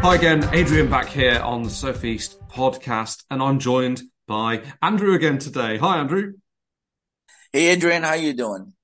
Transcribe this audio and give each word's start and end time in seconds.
Hi 0.00 0.14
again, 0.14 0.48
Adrian 0.54 0.88
back 0.88 1.08
here 1.08 1.40
on 1.40 1.64
the 1.64 1.70
Sofeast 1.70 2.36
podcast, 2.48 3.24
and 3.32 3.42
I'm 3.42 3.58
joined 3.58 4.02
by 4.28 4.62
Andrew 4.80 5.12
again 5.14 5.38
today. 5.38 5.76
Hi, 5.76 5.98
Andrew. 5.98 6.34
Hey, 7.52 7.66
Adrian, 7.66 8.04
how 8.04 8.14
you 8.14 8.32
doing? 8.32 8.74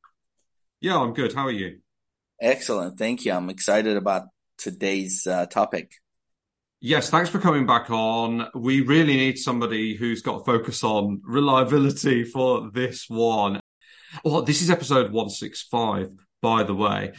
Yeah, 0.80 0.98
I'm 0.98 1.14
good. 1.14 1.32
How 1.32 1.46
are 1.46 1.52
you? 1.52 1.79
Excellent, 2.41 2.98
thank 2.98 3.24
you. 3.24 3.32
I'm 3.32 3.48
excited 3.48 3.96
about 3.96 4.24
today's 4.59 5.24
uh, 5.27 5.46
topic. 5.46 5.92
Yes, 6.80 7.11
thanks 7.11 7.30
for 7.30 7.38
coming 7.38 7.65
back 7.65 7.91
on. 7.91 8.48
We 8.52 8.80
really 8.80 9.16
need 9.16 9.38
somebody 9.38 9.95
who's 9.95 10.20
got 10.20 10.45
focus 10.45 10.83
on 10.83 11.23
reliability 11.24 12.24
for 12.24 12.70
this 12.73 13.09
one. 13.09 13.60
Well, 14.24 14.42
this 14.42 14.62
is 14.62 14.69
episode 14.69 15.12
165, 15.12 16.10
by 16.42 16.65
the 16.65 16.74
way. 16.74 17.12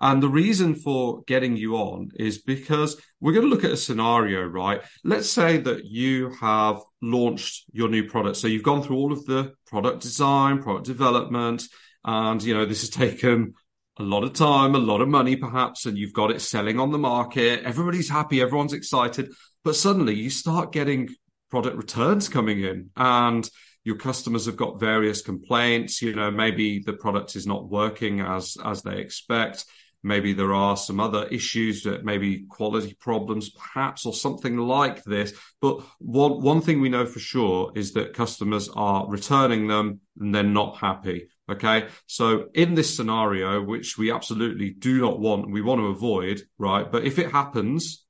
And 0.00 0.22
the 0.22 0.28
reason 0.28 0.74
for 0.74 1.22
getting 1.26 1.56
you 1.56 1.76
on 1.76 2.10
is 2.16 2.38
because 2.38 3.00
we're 3.20 3.32
going 3.32 3.44
to 3.44 3.50
look 3.50 3.64
at 3.64 3.70
a 3.70 3.76
scenario, 3.76 4.42
right? 4.42 4.82
Let's 5.02 5.30
say 5.30 5.58
that 5.58 5.84
you 5.84 6.30
have 6.40 6.80
launched 7.00 7.64
your 7.72 7.88
new 7.88 8.08
product. 8.08 8.36
So 8.36 8.48
you've 8.48 8.62
gone 8.62 8.82
through 8.82 8.96
all 8.96 9.12
of 9.12 9.24
the 9.26 9.52
product 9.66 10.02
design, 10.02 10.62
product 10.62 10.86
development, 10.86 11.64
and, 12.04 12.42
you 12.42 12.54
know, 12.54 12.66
this 12.66 12.82
has 12.82 12.90
taken 12.90 13.54
a 13.98 14.02
lot 14.02 14.24
of 14.24 14.32
time, 14.32 14.74
a 14.74 14.78
lot 14.78 15.00
of 15.00 15.08
money, 15.08 15.36
perhaps, 15.36 15.86
and 15.86 15.96
you've 15.96 16.12
got 16.12 16.30
it 16.30 16.40
selling 16.40 16.80
on 16.80 16.90
the 16.90 16.98
market. 16.98 17.62
Everybody's 17.64 18.08
happy, 18.08 18.42
everyone's 18.42 18.72
excited. 18.72 19.30
But 19.62 19.76
suddenly 19.76 20.14
you 20.14 20.28
start 20.28 20.72
getting 20.72 21.08
product 21.50 21.76
returns 21.76 22.28
coming 22.28 22.62
in 22.62 22.90
and 22.96 23.48
your 23.84 23.96
customers 23.96 24.46
have 24.46 24.56
got 24.56 24.80
various 24.80 25.22
complaints 25.22 26.02
you 26.02 26.14
know 26.14 26.30
maybe 26.30 26.80
the 26.80 26.94
product 26.94 27.36
is 27.36 27.46
not 27.46 27.68
working 27.68 28.20
as 28.20 28.56
as 28.64 28.82
they 28.82 28.98
expect 28.98 29.64
Maybe 30.04 30.34
there 30.34 30.52
are 30.52 30.76
some 30.76 31.00
other 31.00 31.26
issues 31.28 31.82
that 31.84 32.04
maybe 32.04 32.44
quality 32.48 32.92
problems, 32.92 33.48
perhaps, 33.48 34.04
or 34.04 34.12
something 34.12 34.58
like 34.58 35.02
this. 35.04 35.32
But 35.62 35.80
one, 35.98 36.42
one 36.42 36.60
thing 36.60 36.80
we 36.80 36.90
know 36.90 37.06
for 37.06 37.20
sure 37.20 37.72
is 37.74 37.94
that 37.94 38.12
customers 38.12 38.68
are 38.68 39.08
returning 39.08 39.66
them 39.66 40.00
and 40.20 40.34
they're 40.34 40.42
not 40.42 40.76
happy. 40.76 41.28
Okay. 41.50 41.88
So 42.06 42.48
in 42.54 42.74
this 42.74 42.94
scenario, 42.94 43.62
which 43.62 43.96
we 43.96 44.12
absolutely 44.12 44.70
do 44.70 45.00
not 45.00 45.18
want, 45.18 45.50
we 45.50 45.62
want 45.62 45.80
to 45.80 45.86
avoid, 45.86 46.42
right? 46.58 46.90
But 46.90 47.04
if 47.04 47.18
it 47.18 47.32
happens, 47.32 48.04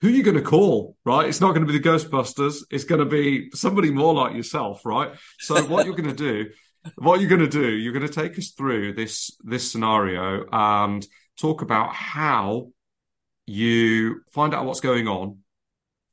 who 0.00 0.08
are 0.08 0.12
you 0.12 0.22
going 0.22 0.36
to 0.36 0.42
call, 0.42 0.96
right? 1.04 1.28
It's 1.28 1.40
not 1.40 1.52
going 1.52 1.66
to 1.66 1.72
be 1.72 1.78
the 1.78 1.88
Ghostbusters. 1.88 2.58
It's 2.70 2.84
going 2.84 3.00
to 3.00 3.06
be 3.06 3.50
somebody 3.54 3.90
more 3.90 4.14
like 4.14 4.36
yourself, 4.36 4.86
right? 4.86 5.12
So 5.40 5.64
what 5.64 5.84
you're 5.84 5.96
going 5.96 6.14
to 6.14 6.14
do, 6.14 6.50
what 6.96 7.20
you're 7.20 7.28
going 7.28 7.40
to 7.40 7.48
do, 7.48 7.70
you're 7.70 7.92
going 7.92 8.06
to 8.06 8.12
take 8.12 8.38
us 8.38 8.50
through 8.50 8.94
this, 8.94 9.36
this 9.42 9.70
scenario 9.70 10.44
and 10.52 11.04
talk 11.38 11.62
about 11.62 11.94
how 11.94 12.68
you 13.46 14.22
find 14.30 14.54
out 14.54 14.64
what's 14.64 14.80
going 14.80 15.08
on 15.08 15.38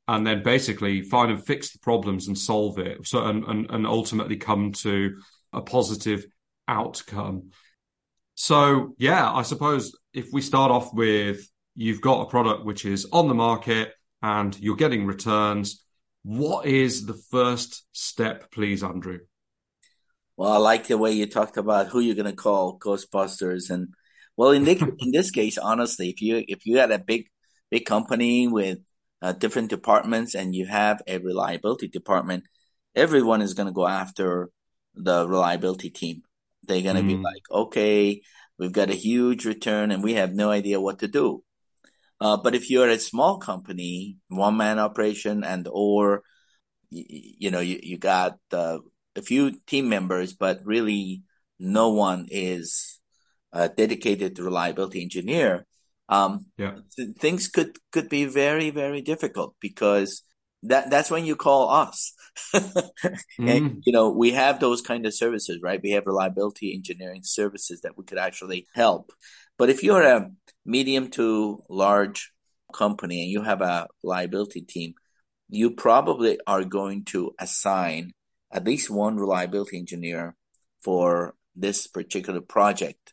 and 0.08 0.26
then 0.26 0.42
basically 0.42 1.02
find 1.02 1.30
and 1.30 1.44
fix 1.44 1.72
the 1.72 1.78
problems 1.78 2.28
and 2.28 2.36
solve 2.36 2.78
it. 2.78 3.06
So 3.06 3.24
and, 3.24 3.44
and, 3.44 3.70
and 3.70 3.86
ultimately 3.86 4.36
come 4.36 4.72
to 4.72 5.16
a 5.52 5.62
positive 5.62 6.26
outcome. 6.68 7.50
So 8.34 8.94
yeah 8.98 9.30
i 9.32 9.42
suppose 9.42 9.94
if 10.12 10.32
we 10.32 10.40
start 10.40 10.70
off 10.70 10.92
with 10.94 11.48
you've 11.74 12.00
got 12.00 12.22
a 12.22 12.30
product 12.30 12.64
which 12.64 12.84
is 12.84 13.06
on 13.12 13.28
the 13.28 13.34
market 13.34 13.94
and 14.22 14.58
you're 14.58 14.76
getting 14.76 15.06
returns 15.06 15.84
what 16.22 16.66
is 16.66 17.06
the 17.06 17.20
first 17.30 17.84
step 17.92 18.50
please 18.52 18.82
andrew? 18.82 19.18
Well 20.36 20.52
i 20.52 20.56
like 20.56 20.86
the 20.86 20.98
way 20.98 21.12
you 21.12 21.26
talked 21.26 21.56
about 21.56 21.88
who 21.88 22.00
you're 22.00 22.14
going 22.14 22.30
to 22.30 22.32
call 22.32 22.78
ghostbusters 22.78 23.70
and 23.70 23.94
well, 24.36 24.50
in 24.50 24.64
this 24.64 24.82
in 24.98 25.10
this 25.10 25.30
case, 25.30 25.58
honestly, 25.58 26.08
if 26.10 26.20
you 26.22 26.44
if 26.46 26.66
you 26.66 26.78
had 26.78 26.90
a 26.90 26.98
big 26.98 27.26
big 27.70 27.84
company 27.84 28.48
with 28.48 28.78
uh, 29.20 29.32
different 29.32 29.70
departments 29.70 30.34
and 30.34 30.54
you 30.54 30.66
have 30.66 31.02
a 31.06 31.18
reliability 31.18 31.88
department, 31.88 32.44
everyone 32.94 33.42
is 33.42 33.54
going 33.54 33.66
to 33.66 33.72
go 33.72 33.86
after 33.86 34.50
the 34.94 35.26
reliability 35.26 35.90
team. 35.90 36.22
They're 36.64 36.82
going 36.82 36.96
to 36.96 37.02
mm. 37.02 37.08
be 37.08 37.16
like, 37.16 37.42
okay, 37.50 38.22
we've 38.58 38.72
got 38.72 38.90
a 38.90 38.94
huge 38.94 39.44
return 39.44 39.90
and 39.90 40.02
we 40.02 40.14
have 40.14 40.32
no 40.32 40.50
idea 40.50 40.80
what 40.80 41.00
to 41.00 41.08
do. 41.08 41.42
Uh, 42.20 42.36
but 42.36 42.54
if 42.54 42.70
you're 42.70 42.88
a 42.88 42.98
small 42.98 43.38
company, 43.38 44.16
one 44.28 44.56
man 44.56 44.78
operation, 44.78 45.42
and 45.42 45.66
or 45.70 46.22
you, 46.90 47.04
you 47.08 47.50
know 47.50 47.60
you, 47.60 47.80
you 47.82 47.98
got 47.98 48.38
uh, 48.52 48.78
a 49.16 49.22
few 49.22 49.58
team 49.66 49.88
members, 49.88 50.32
but 50.32 50.60
really 50.64 51.22
no 51.58 51.90
one 51.90 52.28
is 52.30 53.00
a 53.52 53.68
dedicated 53.68 54.38
reliability 54.38 55.02
engineer, 55.02 55.66
um, 56.08 56.46
yeah. 56.56 56.76
th- 56.96 57.16
things 57.18 57.48
could 57.48 57.76
could 57.92 58.08
be 58.08 58.24
very 58.24 58.70
very 58.70 59.00
difficult 59.00 59.54
because 59.60 60.22
that 60.62 60.90
that's 60.90 61.10
when 61.10 61.24
you 61.24 61.36
call 61.36 61.70
us. 61.70 62.14
and 62.54 62.64
mm. 63.38 63.76
you 63.84 63.92
know 63.92 64.10
we 64.10 64.32
have 64.32 64.60
those 64.60 64.80
kind 64.80 65.06
of 65.06 65.14
services, 65.14 65.60
right? 65.62 65.80
We 65.82 65.90
have 65.92 66.06
reliability 66.06 66.74
engineering 66.74 67.22
services 67.24 67.80
that 67.82 67.96
we 67.96 68.04
could 68.04 68.18
actually 68.18 68.66
help. 68.74 69.12
But 69.58 69.70
if 69.70 69.82
you're 69.82 70.02
a 70.02 70.30
medium 70.64 71.10
to 71.10 71.62
large 71.68 72.32
company 72.72 73.22
and 73.22 73.30
you 73.30 73.42
have 73.42 73.60
a 73.60 73.86
reliability 74.02 74.62
team, 74.62 74.94
you 75.48 75.72
probably 75.72 76.38
are 76.46 76.64
going 76.64 77.04
to 77.04 77.32
assign 77.38 78.12
at 78.50 78.64
least 78.64 78.90
one 78.90 79.16
reliability 79.16 79.78
engineer 79.78 80.34
for 80.82 81.34
this 81.54 81.86
particular 81.86 82.40
project 82.40 83.11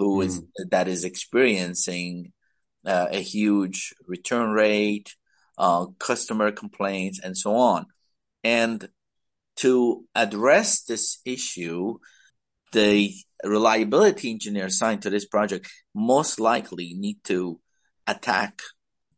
who 0.00 0.22
is 0.22 0.40
mm. 0.40 0.46
that 0.70 0.88
is 0.88 1.04
experiencing 1.04 2.32
uh, 2.86 3.08
a 3.10 3.20
huge 3.20 3.92
return 4.06 4.48
rate, 4.48 5.14
uh, 5.58 5.84
customer 5.98 6.50
complaints, 6.50 7.20
and 7.22 7.36
so 7.36 7.54
on. 7.54 7.84
And 8.42 8.88
to 9.56 10.06
address 10.14 10.84
this 10.84 11.18
issue, 11.26 11.98
the 12.72 13.12
reliability 13.44 14.30
engineer 14.30 14.66
assigned 14.66 15.02
to 15.02 15.10
this 15.10 15.26
project 15.26 15.70
most 15.94 16.40
likely 16.40 16.94
need 16.94 17.18
to 17.24 17.60
attack 18.06 18.62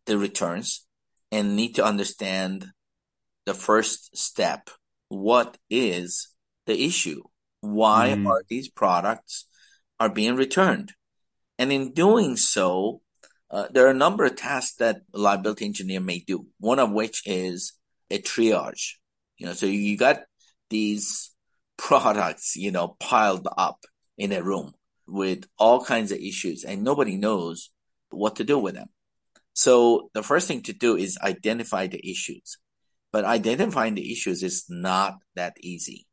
the 0.07 0.19
returns 0.19 0.85
and 1.31 1.55
need 1.55 1.77
to 1.77 1.85
understand 1.85 2.67
the 3.47 3.55
first 3.55 4.17
step. 4.17 4.69
What 5.09 5.59
is 5.71 6.35
the 6.67 6.85
issue? 6.85 7.23
Why 7.61 8.17
mm. 8.17 8.27
are 8.27 8.43
these 8.49 8.69
products 8.69 9.47
are 10.03 10.09
being 10.09 10.35
returned. 10.35 10.93
And 11.61 11.71
in 11.71 11.93
doing 11.93 12.37
so, 12.37 13.03
uh, 13.53 13.69
there 13.71 13.87
are 13.87 13.91
a 13.91 14.05
number 14.05 14.25
of 14.25 14.35
tasks 14.35 14.75
that 14.79 15.03
a 15.15 15.19
liability 15.19 15.65
engineer 15.65 16.01
may 16.01 16.19
do, 16.19 16.47
one 16.59 16.81
of 16.81 16.91
which 16.91 17.23
is 17.25 17.75
a 18.11 18.19
triage. 18.19 18.95
You 19.39 19.47
know, 19.47 19.53
so 19.53 19.67
you 19.67 19.97
got 19.97 20.23
these 20.71 21.31
products, 21.77 22.57
you 22.57 22.73
know, 22.73 22.97
piled 22.99 23.47
up 23.57 23.85
in 24.19 24.33
a 24.33 24.43
room 24.43 24.73
with 25.07 25.45
all 25.57 25.85
kinds 25.85 26.11
of 26.11 26.19
issues 26.19 26.65
and 26.65 26.83
nobody 26.83 27.17
knows 27.17 27.71
what 28.11 28.37
to 28.37 28.45
do 28.45 28.59
with 28.59 28.75
them. 28.75 28.89
So 29.55 30.11
the 30.15 30.25
first 30.25 30.49
thing 30.49 30.63
to 30.63 30.73
do 30.73 30.97
is 30.97 31.17
identify 31.23 31.87
the 31.87 32.11
issues. 32.11 32.59
But 33.13 33.25
identifying 33.25 33.95
the 33.95 34.11
issues 34.11 34.43
is 34.43 34.65
not 34.69 35.19
that 35.37 35.55
easy. 35.61 36.07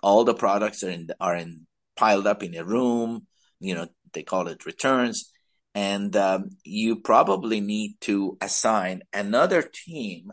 All 0.00 0.22
the 0.22 0.34
products 0.34 0.84
are 0.84 0.90
in 0.90 1.08
are 1.18 1.34
in 1.34 1.66
piled 1.96 2.26
up 2.26 2.42
in 2.42 2.54
a 2.54 2.64
room. 2.64 3.26
You 3.60 3.74
know, 3.74 3.88
they 4.12 4.22
call 4.22 4.48
it 4.48 4.66
returns. 4.66 5.32
And 5.74 6.16
um, 6.16 6.56
you 6.64 7.00
probably 7.00 7.60
need 7.60 7.96
to 8.02 8.38
assign 8.40 9.02
another 9.12 9.62
team 9.62 10.32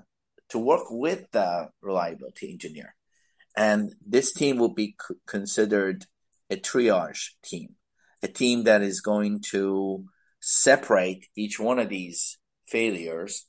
to 0.50 0.60
work 0.60 0.86
with 0.90 1.30
the 1.32 1.70
reliability 1.82 2.52
engineer. 2.52 2.96
And 3.58 3.94
this 4.06 4.32
team 4.34 4.58
will 4.58 4.74
be 4.74 4.96
c- 5.06 5.16
considered 5.28 6.06
a 6.50 6.56
triage 6.56 7.32
team, 7.44 7.76
a 8.22 8.28
team 8.28 8.64
that 8.64 8.82
is 8.82 9.02
going 9.02 9.42
to 9.52 10.06
separate 10.40 11.28
each 11.36 11.60
one 11.60 11.80
of 11.80 11.90
these 11.90 12.38
failures, 12.68 13.46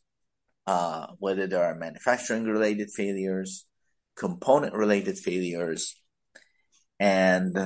uh, 0.66 1.06
whether 1.18 1.46
there 1.46 1.64
are 1.64 1.74
manufacturing 1.74 2.44
related 2.44 2.90
failures, 2.90 3.66
component 4.16 4.74
related 4.74 5.18
failures, 5.18 5.94
and 6.98 7.56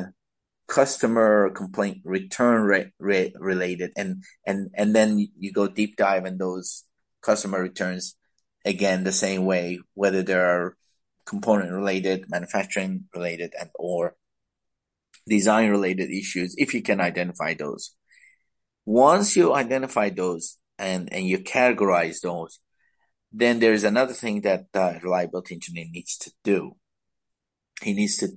customer 0.69 1.51
complaint 1.51 1.99
return 2.05 2.63
rate, 2.63 2.91
rate 2.99 3.33
related 3.39 3.91
and 3.97 4.23
and 4.47 4.71
and 4.75 4.95
then 4.95 5.27
you 5.39 5.51
go 5.51 5.67
deep 5.67 5.97
dive 5.97 6.27
in 6.27 6.37
those 6.37 6.85
customer 7.23 7.61
returns 7.61 8.15
again 8.67 9.03
the 9.03 9.13
same 9.13 9.47
way 9.47 9.81
whether 9.95 10.23
they 10.23 10.35
are 10.35 10.77
component 11.25 11.73
related 11.73 12.27
manufacturing 12.29 13.05
related 13.15 13.55
and 13.59 13.71
or 13.75 14.15
design 15.27 15.71
related 15.71 16.11
issues 16.11 16.55
if 16.59 16.75
you 16.75 16.83
can 16.83 17.01
identify 17.01 17.55
those. 17.55 17.95
Once 18.85 19.37
you 19.37 19.55
identify 19.55 20.11
those 20.11 20.59
and 20.79 21.13
and 21.13 21.27
you 21.27 21.39
categorize 21.39 22.21
those 22.21 22.61
then 23.33 23.59
there's 23.59 23.85
another 23.85 24.15
thing 24.15 24.41
that 24.43 24.65
the 24.73 24.99
reliability 25.03 25.55
engineer 25.55 25.85
needs 25.91 26.17
to 26.17 26.33
do. 26.45 26.77
He 27.83 27.93
needs 27.93 28.17
to 28.19 28.29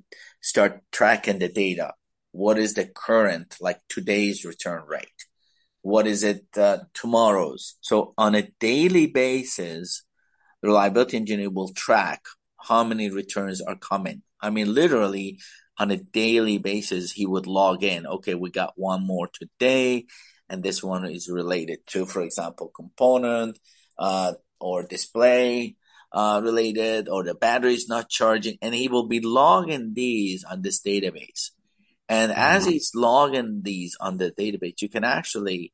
start 0.42 0.82
tracking 0.92 1.40
the 1.40 1.48
data 1.48 1.94
what 2.32 2.58
is 2.58 2.74
the 2.74 2.86
current, 2.86 3.58
like 3.60 3.80
today's 3.90 4.46
return 4.46 4.84
rate? 4.88 5.08
What 5.82 6.08
is 6.08 6.24
it 6.24 6.46
uh, 6.58 6.80
tomorrow's? 6.94 7.76
So 7.82 8.14
on 8.18 8.36
a 8.36 8.48
daily 8.60 9.08
basis, 9.08 10.04
the 10.62 10.70
reliability 10.70 11.18
engineer 11.18 11.50
will 11.50 11.74
track 11.74 12.22
how 12.60 12.84
many 12.84 13.10
returns 13.10 13.62
are 13.62 13.76
coming. 13.76 14.22
I 14.40 14.50
mean, 14.50 14.74
literally 14.74 15.40
on 15.78 15.92
a 15.92 15.98
daily 15.98 16.60
basis, 16.60 17.12
he 17.12 17.26
would 17.26 17.48
log 17.48 17.84
in. 17.84 18.06
Okay, 18.06 18.36
we 18.36 18.52
got 18.52 18.74
one 18.76 19.06
more 19.06 19.28
today, 19.34 20.06
and 20.48 20.62
this 20.62 20.84
one 20.84 21.06
is 21.06 21.30
related 21.30 21.80
to, 21.88 22.06
for 22.06 22.22
example, 22.22 22.72
component 22.76 23.58
uh, 23.98 24.34
or 24.60 24.84
display 24.84 25.76
uh, 26.14 26.42
related, 26.44 27.10
or 27.10 27.24
the 27.24 27.34
battery 27.34 27.74
is 27.74 27.88
not 27.88 28.10
charging, 28.10 28.58
and 28.62 28.76
he 28.76 28.88
will 28.88 29.08
be 29.08 29.22
logging 29.22 29.94
these 29.94 30.44
on 30.44 30.62
this 30.62 30.82
database. 30.82 31.52
And 32.12 32.30
mm-hmm. 32.30 32.42
as 32.42 32.66
he's 32.66 32.92
logging 32.94 33.62
these 33.64 33.96
on 34.02 34.18
the 34.18 34.32
database, 34.32 34.82
you 34.82 34.90
can 34.90 35.06
actually 35.06 35.72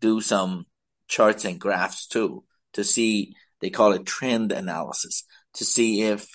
do 0.00 0.20
some 0.20 0.66
charts 1.08 1.46
and 1.46 1.58
graphs 1.58 2.06
too 2.06 2.44
to 2.74 2.84
see. 2.84 3.34
They 3.62 3.70
call 3.70 3.92
it 3.92 4.04
trend 4.04 4.52
analysis 4.52 5.24
to 5.54 5.64
see 5.64 6.02
if 6.02 6.28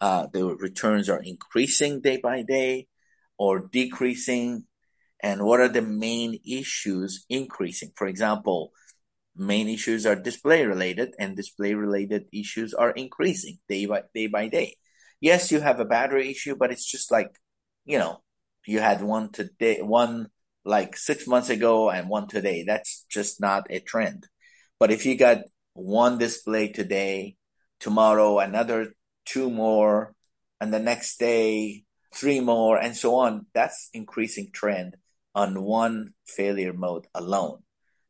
uh, 0.00 0.26
the 0.32 0.56
returns 0.56 1.10
are 1.10 1.22
increasing 1.22 2.00
day 2.00 2.16
by 2.16 2.42
day 2.42 2.88
or 3.36 3.68
decreasing, 3.68 4.64
and 5.22 5.44
what 5.44 5.60
are 5.60 5.68
the 5.68 5.82
main 5.82 6.40
issues 6.46 7.26
increasing. 7.28 7.92
For 7.94 8.06
example, 8.08 8.72
main 9.36 9.68
issues 9.68 10.06
are 10.06 10.16
display 10.16 10.64
related, 10.64 11.14
and 11.18 11.36
display 11.36 11.74
related 11.74 12.24
issues 12.32 12.72
are 12.72 12.90
increasing 12.90 13.58
day 13.68 13.84
by 13.84 14.02
day 14.14 14.28
by 14.28 14.48
day. 14.48 14.76
Yes, 15.20 15.52
you 15.52 15.60
have 15.60 15.78
a 15.78 15.84
battery 15.84 16.30
issue, 16.30 16.56
but 16.56 16.72
it's 16.72 16.90
just 16.90 17.12
like, 17.12 17.30
you 17.84 17.98
know, 17.98 18.23
you 18.66 18.80
had 18.80 19.02
one 19.02 19.30
today, 19.32 19.80
one 19.80 20.28
like 20.64 20.96
six 20.96 21.26
months 21.26 21.50
ago 21.50 21.90
and 21.90 22.08
one 22.08 22.28
today. 22.28 22.64
That's 22.66 23.04
just 23.10 23.40
not 23.40 23.66
a 23.70 23.80
trend. 23.80 24.26
But 24.78 24.90
if 24.90 25.06
you 25.06 25.16
got 25.16 25.38
one 25.74 26.18
display 26.18 26.68
today, 26.68 27.36
tomorrow 27.80 28.38
another 28.38 28.94
two 29.24 29.50
more, 29.50 30.14
and 30.60 30.72
the 30.72 30.78
next 30.78 31.18
day, 31.18 31.84
three 32.14 32.40
more, 32.40 32.78
and 32.78 32.96
so 32.96 33.16
on. 33.16 33.46
That's 33.54 33.90
increasing 33.92 34.50
trend 34.52 34.96
on 35.34 35.62
one 35.62 36.14
failure 36.26 36.72
mode 36.72 37.06
alone. 37.14 37.58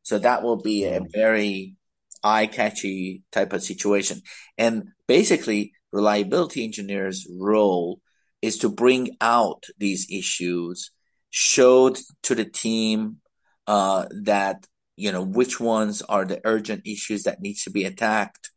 So 0.03 0.19
that 0.19 0.43
will 0.43 0.61
be 0.61 0.85
a 0.85 1.01
mm. 1.01 1.07
very 1.13 1.77
eye 2.23 2.47
catchy 2.47 3.23
type 3.33 3.53
of 3.53 3.63
situation. 3.63 4.23
And 4.59 4.89
basically, 5.09 5.73
reliability 5.93 6.65
engineers' 6.65 7.27
role 7.31 8.01
is 8.45 8.59
to 8.59 8.69
bring 8.69 9.17
out 9.23 9.65
these 9.79 10.07
issues, 10.11 10.91
show 11.31 11.95
to 12.23 12.35
the 12.35 12.45
team 12.45 13.17
uh, 13.67 14.05
that 14.11 14.67
you 14.97 15.11
know 15.11 15.25
which 15.25 15.59
ones 15.59 16.03
are 16.03 16.27
the 16.27 16.43
urgent 16.45 16.83
issues 16.87 17.23
that 17.23 17.41
needs 17.41 17.65
to 17.65 17.71
be 17.71 17.85
attacked 17.85 18.51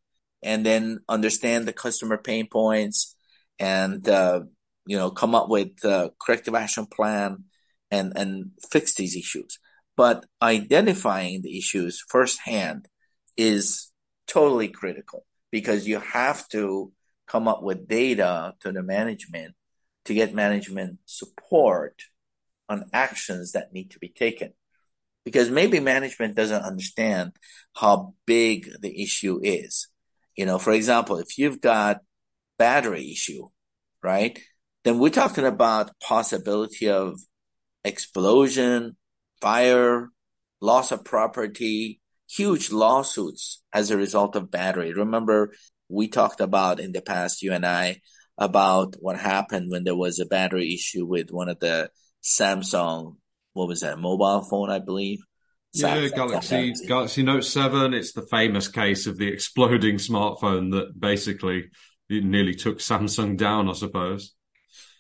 and 0.44 0.66
then 0.66 1.00
understand 1.08 1.66
the 1.66 1.74
customer 1.74 2.18
pain 2.18 2.48
points 2.48 3.16
and 3.60 4.08
uh, 4.10 4.42
you 4.86 4.98
know 4.98 5.10
come 5.10 5.34
up 5.34 5.48
with 5.48 5.72
a 5.86 6.12
corrective 6.22 6.54
action 6.54 6.86
plan 6.86 7.46
and 7.90 8.12
and 8.18 8.52
fix 8.70 8.96
these 8.96 9.16
issues. 9.16 9.58
But 9.96 10.26
identifying 10.42 11.42
the 11.42 11.58
issues 11.58 12.04
firsthand 12.10 12.90
is 13.38 13.90
totally 14.28 14.68
critical 14.68 15.26
because 15.50 15.88
you 15.88 16.00
have 16.02 16.46
to 16.50 16.92
come 17.26 17.48
up 17.48 17.64
with 17.64 17.88
data 17.88 18.54
to 18.62 18.74
the 18.74 18.84
management 18.84 19.56
to 20.08 20.14
get 20.14 20.34
management 20.34 21.00
support 21.06 22.04
on 22.68 22.86
actions 22.92 23.54
that 23.54 23.72
need 23.72 23.92
to 23.92 24.00
be 24.00 24.10
taken 24.10 24.54
because 25.24 25.50
maybe 25.50 25.80
management 25.80 26.36
doesn't 26.36 26.64
understand 26.64 27.32
how 27.76 28.14
big 28.26 28.70
the 28.82 29.02
issue 29.02 29.40
is 29.42 29.88
you 30.38 30.46
know, 30.46 30.60
for 30.60 30.72
example, 30.72 31.18
if 31.18 31.38
you've 31.38 31.60
got 31.60 32.02
battery 32.58 33.12
issue, 33.12 33.48
right? 34.04 34.40
Then 34.84 35.00
we're 35.00 35.10
talking 35.10 35.46
about 35.46 36.00
possibility 36.00 36.90
of 36.90 37.20
explosion, 37.84 38.96
fire, 39.42 40.10
loss 40.62 40.92
of 40.92 41.04
property, 41.04 42.00
huge 42.30 42.72
lawsuits 42.72 43.64
as 43.74 43.90
a 43.90 43.98
result 43.98 44.36
of 44.36 44.52
battery. 44.52 44.94
Remember, 44.94 45.54
we 45.90 46.08
talked 46.08 46.40
about 46.40 46.80
in 46.80 46.92
the 46.92 47.02
past, 47.02 47.42
you 47.42 47.52
and 47.52 47.66
I, 47.66 48.02
about 48.38 48.96
what 49.00 49.18
happened 49.18 49.72
when 49.72 49.84
there 49.84 49.96
was 49.96 50.20
a 50.20 50.26
battery 50.26 50.74
issue 50.74 51.06
with 51.06 51.32
one 51.32 51.50
of 51.50 51.60
the 51.60 51.90
Samsung, 52.24 53.16
what 53.54 53.68
was 53.68 53.82
that, 53.82 54.00
mobile 54.00 54.42
phone, 54.42 54.70
I 54.70 54.80
believe. 54.80 55.20
Yeah, 55.74 56.08
Galaxy 56.08 56.74
Galaxy 56.88 57.24
Note 57.24 57.44
Seven. 57.44 57.94
It's 57.94 58.14
the 58.14 58.24
famous 58.24 58.68
case 58.68 59.06
of 59.06 59.18
the 59.18 59.28
exploding 59.28 59.96
smartphone 59.96 60.72
that 60.72 61.00
basically 61.00 61.66
nearly 62.10 62.56
took 62.56 62.80
Samsung 62.80 63.38
down, 63.38 63.70
I 63.70 63.74
suppose. 63.74 64.34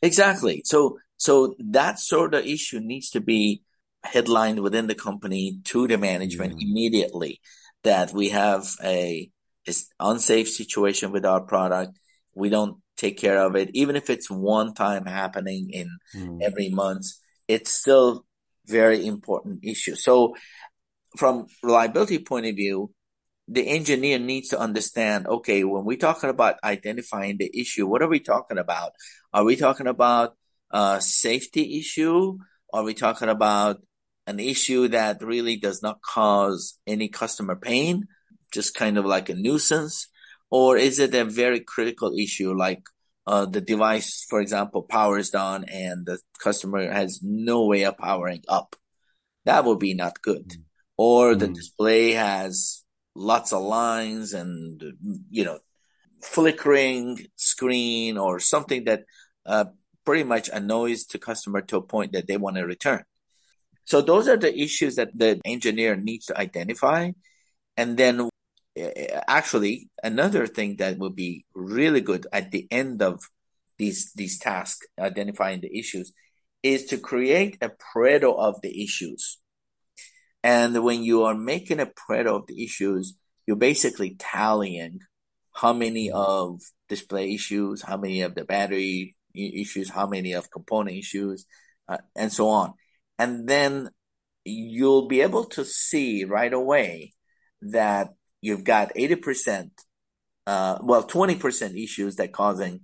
Exactly. 0.01 0.62
So 0.66 1.00
so 1.18 1.56
that 1.72 2.00
sort 2.00 2.34
of 2.34 2.45
issue 2.45 2.80
needs 2.80 3.10
to 3.12 3.22
be 3.22 3.63
headlined 4.04 4.62
within 4.62 4.88
the 4.88 4.95
company 4.95 5.60
to 5.66 5.88
the 5.88 5.98
management 5.98 6.56
yeah. 6.57 6.68
immediately 6.68 7.42
that 7.84 8.13
we 8.13 8.30
have 8.30 8.68
a, 8.84 9.30
a 9.68 9.74
unsafe 10.00 10.50
situation 10.50 11.12
with 11.12 11.25
our 11.25 11.42
product. 11.42 11.98
We 12.36 12.50
don't 12.50 12.78
take 12.98 13.18
care 13.18 13.40
of 13.46 13.56
it, 13.56 13.70
even 13.74 13.96
if 13.96 14.10
it's 14.10 14.30
one 14.30 14.74
time 14.74 15.06
happening 15.06 15.70
in 15.72 15.90
mm. 16.16 16.42
every 16.42 16.70
month. 16.70 17.06
It's 17.48 17.72
still 17.72 18.26
very 18.66 19.06
important 19.06 19.64
issue. 19.64 19.96
So 19.96 20.36
from 21.16 21.48
reliability 21.64 22.20
point 22.20 22.46
of 22.48 22.56
view, 22.56 22.92
the 23.48 23.66
engineer 23.66 24.20
needs 24.20 24.50
to 24.50 24.60
understand, 24.60 25.26
okay, 25.28 25.64
when 25.64 25.86
we're 25.86 25.98
talking 25.98 26.30
about 26.30 26.56
identifying 26.64 27.38
the 27.38 27.50
issue, 27.58 27.88
what 27.88 28.02
are 28.02 28.10
we 28.10 28.20
talking 28.20 28.58
about? 28.58 28.92
Are 29.34 29.46
we 29.46 29.56
talking 29.56 29.88
about 29.88 30.36
a 30.72 31.00
safety 31.00 31.80
issue? 31.80 32.38
Are 32.74 32.84
we 32.84 32.94
talking 32.94 33.30
about 33.30 33.82
an 34.26 34.42
issue 34.42 34.90
that 34.90 35.24
really 35.24 35.56
does 35.56 35.82
not 35.82 36.02
cause 36.02 36.78
any 36.86 37.08
customer 37.08 37.56
pain, 37.56 38.08
just 38.52 38.76
kind 38.76 38.98
of 38.98 39.06
like 39.06 39.30
a 39.30 39.36
nuisance? 39.36 40.10
Or 40.50 40.78
is 40.78 41.00
it 41.00 41.14
a 41.14 41.26
very 41.26 41.60
critical 41.60 42.14
issue 42.18 42.54
like 42.54 42.84
uh, 43.26 43.46
the 43.46 43.62
device, 43.62 44.26
for 44.30 44.40
example, 44.40 44.84
powers 44.84 45.30
down 45.30 45.66
and 45.66 46.06
the 46.06 46.20
customer 46.40 46.90
has 46.92 47.20
no 47.22 47.66
way 47.66 47.84
of 47.84 47.98
powering 47.98 48.44
up? 48.48 48.76
That 49.46 49.66
would 49.66 49.80
be 49.80 49.94
not 49.94 50.22
good. 50.22 50.50
Mm-hmm 50.50 50.62
or 50.98 51.36
the 51.36 51.48
mm. 51.48 51.54
display 51.54 52.12
has 52.13 52.84
lots 53.16 53.54
of 53.54 53.62
lines 53.62 54.34
and 54.34 54.84
you 55.30 55.46
know 55.46 55.60
flickering 56.22 57.25
screen 57.36 58.18
or 58.18 58.39
something 58.39 58.84
that 58.86 59.04
uh, 59.46 59.66
pretty 60.04 60.24
much 60.24 60.50
annoys 60.50 61.06
the 61.06 61.20
customer 61.20 61.62
to 61.62 61.77
a 61.77 61.82
point 61.82 62.12
that 62.12 62.27
they 62.27 62.38
want 62.38 62.58
to 62.58 62.66
return. 62.66 63.04
So 63.86 64.01
those 64.01 64.27
are 64.27 64.36
the 64.36 64.60
issues 64.60 64.96
that 64.96 65.18
the 65.18 65.39
engineer 65.46 65.96
needs 65.96 66.25
to 66.25 66.38
identify. 66.38 67.12
And 67.77 67.96
then 67.96 68.30
actually 69.27 69.89
another 70.03 70.48
thing 70.48 70.77
that 70.77 70.98
would 70.98 71.15
be 71.15 71.46
really 71.53 72.01
good 72.01 72.27
at 72.31 72.51
the 72.51 72.67
end 72.72 73.01
of 73.01 73.22
these, 73.77 74.12
these 74.13 74.39
tasks, 74.39 74.88
identifying 75.00 75.62
the 75.62 75.77
issues 75.77 76.13
is 76.63 76.86
to 76.86 76.98
create 76.98 77.57
a 77.62 77.69
Pareto 77.69 78.38
of 78.38 78.62
the 78.62 78.84
issues. 78.84 79.38
And 80.43 80.84
when 80.84 81.03
you 81.03 81.24
are 81.24 81.36
making 81.36 81.79
a 81.79 81.86
Pareto 81.86 82.41
of 82.41 82.48
the 82.48 82.63
issues, 82.63 83.15
you're 83.46 83.55
basically 83.55 84.15
tallying 84.17 85.00
how 85.53 85.74
many 85.74 86.12
of 86.12 86.62
display 86.89 87.34
issues, 87.34 87.81
how 87.81 87.98
many 87.98 88.22
of 88.22 88.36
the 88.36 88.46
battery 88.46 89.15
issues, 89.34 89.89
how 89.89 90.07
many 90.07 90.34
of 90.34 90.51
component 90.51 90.98
issues, 90.98 91.46
uh, 91.88 91.98
and 92.15 92.31
so 92.31 92.50
on. 92.50 92.74
And 93.17 93.48
then 93.48 93.89
you'll 94.46 95.07
be 95.07 95.22
able 95.22 95.46
to 95.46 95.65
see 95.65 96.24
right 96.24 96.53
away 96.53 97.13
that 97.62 98.10
you've 98.48 98.63
got 98.63 98.96
80%, 98.96 99.70
uh, 100.48 100.77
well, 100.82 101.06
20% 101.06 101.84
issues 101.84 102.16
that 102.16 102.32
causing 102.32 102.80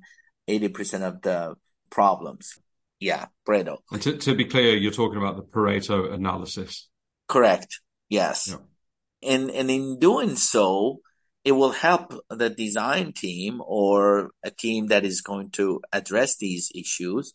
80% 0.49 1.07
of 1.07 1.21
the 1.21 1.55
problems. 1.89 2.59
Yeah, 2.99 3.27
Pareto. 3.47 3.77
And 3.91 4.01
to, 4.01 4.17
to 4.17 4.35
be 4.35 4.45
clear, 4.45 4.75
you're 4.75 4.91
talking 4.91 5.17
about 5.17 5.37
the 5.37 5.43
Pareto 5.43 6.13
analysis. 6.13 6.89
Correct. 7.27 7.79
Yes. 8.09 8.49
Yeah. 8.49 9.33
And, 9.33 9.49
and 9.51 9.71
in 9.71 9.99
doing 9.99 10.35
so, 10.35 10.99
it 11.45 11.53
will 11.53 11.71
help 11.71 12.13
the 12.29 12.49
design 12.49 13.13
team 13.13 13.61
or 13.65 14.31
a 14.43 14.51
team 14.51 14.87
that 14.87 15.05
is 15.05 15.21
going 15.21 15.51
to 15.51 15.81
address 15.91 16.37
these 16.37 16.71
issues. 16.75 17.33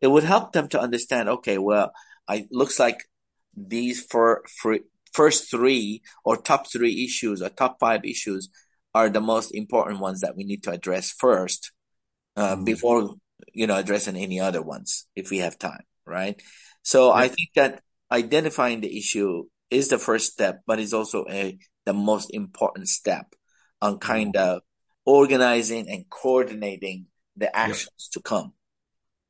It 0.00 0.08
would 0.08 0.24
help 0.24 0.52
them 0.52 0.68
to 0.68 0.80
understand, 0.80 1.28
okay, 1.28 1.58
well, 1.58 1.92
I 2.28 2.46
looks 2.50 2.78
like 2.78 3.04
these 3.56 4.02
for, 4.02 4.44
for 4.60 4.78
first 5.16 5.50
three 5.50 6.02
or 6.24 6.36
top 6.36 6.70
three 6.70 7.04
issues 7.04 7.42
or 7.42 7.48
top 7.48 7.78
five 7.80 8.04
issues 8.04 8.48
are 8.94 9.08
the 9.08 9.20
most 9.20 9.54
important 9.54 10.00
ones 10.00 10.20
that 10.20 10.36
we 10.36 10.44
need 10.44 10.62
to 10.62 10.70
address 10.70 11.10
first 11.10 11.72
uh, 12.36 12.56
mm. 12.56 12.64
before 12.64 13.14
you 13.52 13.66
know 13.66 13.76
addressing 13.76 14.16
any 14.16 14.38
other 14.40 14.62
ones 14.62 15.06
if 15.16 15.30
we 15.30 15.38
have 15.38 15.58
time 15.58 15.84
right 16.06 16.40
so 16.82 17.08
yeah. 17.08 17.22
i 17.24 17.28
think 17.28 17.48
that 17.54 17.80
identifying 18.10 18.80
the 18.80 18.98
issue 18.98 19.44
is 19.70 19.88
the 19.88 19.98
first 19.98 20.32
step, 20.32 20.62
but 20.66 20.78
it's 20.78 20.92
also 20.92 21.24
a 21.28 21.58
the 21.84 21.92
most 21.92 22.30
important 22.32 22.88
step 22.88 23.26
on 23.80 23.98
kind 23.98 24.36
of 24.36 24.62
organizing 25.04 25.88
and 25.88 26.08
coordinating 26.10 27.06
the 27.36 27.54
actions 27.54 28.08
to 28.12 28.20
come. 28.20 28.52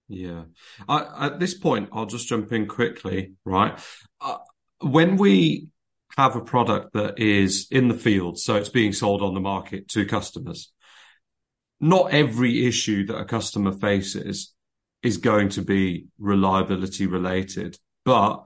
Yeah. 0.09 0.45
I, 0.89 1.27
at 1.27 1.41
this 1.41 1.55
point, 1.55 1.91
I'll 1.93 2.07
just 2.07 2.29
jump 2.29 2.53
in 2.53 2.67
quickly, 2.67 3.35
right? 3.45 3.79
Uh, 4.21 4.39
when 4.81 5.17
we 5.17 5.69
have 6.17 6.37
a 6.37 6.41
product 6.41 6.95
that 6.95 7.19
is 7.19 7.67
in 7.71 7.89
the 7.89 7.95
field, 7.95 8.39
so 8.39 8.57
it's 8.57 8.69
being 8.69 8.93
sold 8.93 9.23
on 9.23 9.35
the 9.35 9.41
market 9.41 9.89
to 9.89 10.07
customers, 10.07 10.73
not 11.81 12.13
every 12.13 12.67
issue 12.67 13.07
that 13.07 13.19
a 13.19 13.25
customer 13.25 13.73
faces 13.73 14.55
is 15.03 15.19
going 15.19 15.51
to 15.51 15.63
be 15.63 16.07
reliability 16.19 17.07
related. 17.07 17.79
But 18.05 18.45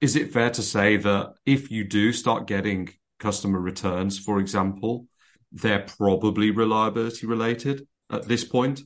is 0.00 0.16
it 0.16 0.32
fair 0.32 0.50
to 0.50 0.62
say 0.62 0.96
that 0.96 1.34
if 1.44 1.70
you 1.70 1.84
do 1.84 2.12
start 2.12 2.46
getting 2.46 2.88
customer 3.18 3.60
returns, 3.60 4.18
for 4.18 4.40
example, 4.40 5.06
they're 5.52 5.86
probably 5.98 6.50
reliability 6.50 7.26
related 7.26 7.86
at 8.10 8.26
this 8.26 8.44
point? 8.44 8.80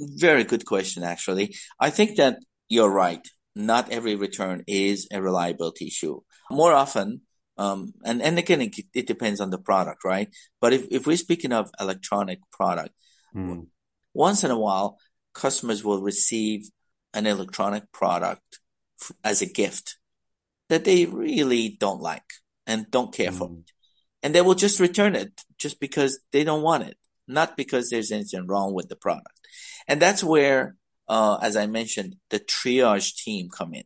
Very 0.00 0.44
good 0.44 0.66
question, 0.66 1.02
actually. 1.02 1.54
I 1.78 1.90
think 1.90 2.16
that 2.16 2.38
you're 2.68 2.90
right. 2.90 3.26
Not 3.54 3.90
every 3.90 4.16
return 4.16 4.64
is 4.66 5.06
a 5.12 5.22
reliability 5.22 5.86
issue. 5.86 6.20
More 6.50 6.72
often, 6.72 7.22
um, 7.56 7.94
and, 8.04 8.20
and 8.20 8.38
again, 8.38 8.60
it, 8.60 8.76
it, 8.92 9.06
depends 9.06 9.40
on 9.40 9.50
the 9.50 9.58
product, 9.58 10.04
right? 10.04 10.28
But 10.60 10.72
if, 10.72 10.86
if 10.90 11.06
we're 11.06 11.16
speaking 11.16 11.52
of 11.52 11.70
electronic 11.78 12.40
product, 12.50 12.94
mm. 13.34 13.66
once 14.12 14.42
in 14.42 14.50
a 14.50 14.58
while, 14.58 14.98
customers 15.34 15.84
will 15.84 16.02
receive 16.02 16.68
an 17.12 17.26
electronic 17.26 17.92
product 17.92 18.58
as 19.22 19.40
a 19.40 19.46
gift 19.46 19.96
that 20.68 20.84
they 20.84 21.06
really 21.06 21.76
don't 21.78 22.00
like 22.00 22.24
and 22.66 22.90
don't 22.90 23.14
care 23.14 23.30
mm. 23.30 23.38
for. 23.38 23.56
And 24.22 24.34
they 24.34 24.40
will 24.40 24.54
just 24.54 24.80
return 24.80 25.14
it 25.14 25.42
just 25.58 25.78
because 25.78 26.18
they 26.32 26.44
don't 26.44 26.62
want 26.62 26.84
it, 26.84 26.96
not 27.28 27.56
because 27.56 27.90
there's 27.90 28.10
anything 28.10 28.46
wrong 28.46 28.74
with 28.74 28.88
the 28.88 28.96
product. 28.96 29.28
And 29.86 30.00
that's 30.00 30.24
where, 30.24 30.76
uh, 31.08 31.38
as 31.42 31.56
I 31.56 31.66
mentioned, 31.66 32.16
the 32.30 32.40
triage 32.40 33.14
team 33.16 33.48
come 33.50 33.74
in. 33.74 33.84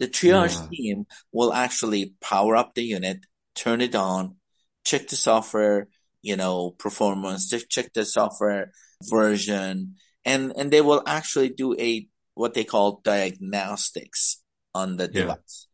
The 0.00 0.08
triage 0.08 0.58
yeah. 0.58 0.68
team 0.72 1.06
will 1.30 1.52
actually 1.52 2.14
power 2.22 2.56
up 2.56 2.74
the 2.74 2.82
unit, 2.82 3.18
turn 3.54 3.82
it 3.82 3.94
on, 3.94 4.36
check 4.82 5.08
the 5.08 5.16
software, 5.16 5.88
you 6.22 6.36
know, 6.36 6.70
performance, 6.70 7.50
check 7.68 7.92
the 7.92 8.06
software 8.06 8.72
version, 9.04 9.96
and, 10.24 10.54
and 10.56 10.70
they 10.70 10.80
will 10.80 11.02
actually 11.06 11.50
do 11.50 11.76
a, 11.78 12.08
what 12.34 12.54
they 12.54 12.64
call 12.64 13.02
diagnostics 13.04 14.42
on 14.74 14.96
the 14.96 15.04
yeah. 15.12 15.20
device. 15.20 15.68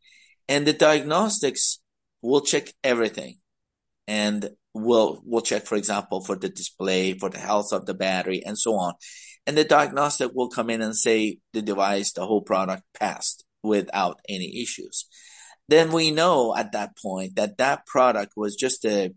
And 0.49 0.67
the 0.67 0.73
diagnostics 0.73 1.79
will 2.21 2.41
check 2.41 2.73
everything 2.83 3.37
and 4.07 4.49
will 4.73 5.21
will 5.25 5.41
check, 5.41 5.65
for 5.65 5.75
example, 5.75 6.21
for 6.21 6.35
the 6.35 6.49
display, 6.49 7.13
for 7.13 7.29
the 7.29 7.39
health 7.39 7.73
of 7.73 7.85
the 7.85 7.93
battery, 7.93 8.43
and 8.45 8.57
so 8.57 8.75
on. 8.75 8.93
And 9.45 9.57
the 9.57 9.63
diagnostic 9.63 10.31
will 10.33 10.49
come 10.49 10.69
in 10.69 10.81
and 10.81 10.95
say 10.95 11.39
the 11.53 11.61
device, 11.61 12.13
the 12.13 12.25
whole 12.25 12.41
product 12.41 12.83
passed 12.93 13.43
without 13.67 14.19
any 14.27 14.61
issues. 14.61 15.05
Then 15.69 15.91
we 15.91 16.11
know 16.11 16.55
at 16.55 16.71
that 16.71 16.97
point 16.97 17.35
that 17.35 17.57
that 17.57 17.85
product 17.85 18.33
was 18.35 18.55
just 18.55 18.85
a 18.85 19.13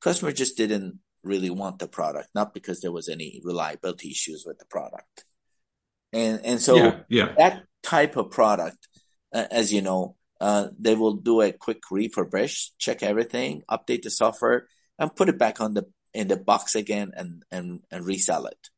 customer 0.00 0.32
just 0.32 0.56
didn't 0.56 0.98
really 1.22 1.50
want 1.50 1.78
the 1.78 1.88
product, 1.88 2.28
not 2.34 2.54
because 2.54 2.80
there 2.80 2.92
was 2.92 3.08
any 3.08 3.40
reliability 3.44 4.10
issues 4.10 4.44
with 4.46 4.58
the 4.58 4.66
product. 4.66 5.24
And 6.12 6.40
and 6.44 6.60
so 6.60 6.76
yeah, 6.76 7.00
yeah. 7.08 7.34
that 7.36 7.64
type 7.82 8.16
of 8.16 8.30
product, 8.30 8.88
uh, 9.34 9.46
as 9.50 9.72
you 9.72 9.82
know, 9.82 10.16
uh, 10.40 10.68
they 10.78 10.94
will 10.94 11.14
do 11.14 11.40
a 11.40 11.52
quick 11.52 11.82
refurbish, 11.90 12.70
check 12.78 13.02
everything, 13.02 13.62
update 13.70 14.02
the 14.02 14.10
software, 14.10 14.68
and 14.98 15.14
put 15.14 15.28
it 15.28 15.38
back 15.38 15.60
on 15.60 15.74
the 15.74 15.86
in 16.14 16.28
the 16.28 16.36
box 16.36 16.74
again 16.74 17.12
and 17.16 17.42
and, 17.50 17.80
and 17.90 18.06
resell 18.06 18.46
it. 18.46 18.68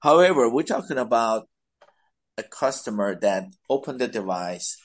However, 0.00 0.48
we're 0.48 0.62
talking 0.62 0.98
about 0.98 1.48
a 2.40 2.48
customer 2.48 3.18
that 3.20 3.44
opened 3.68 4.00
the 4.00 4.08
device 4.08 4.76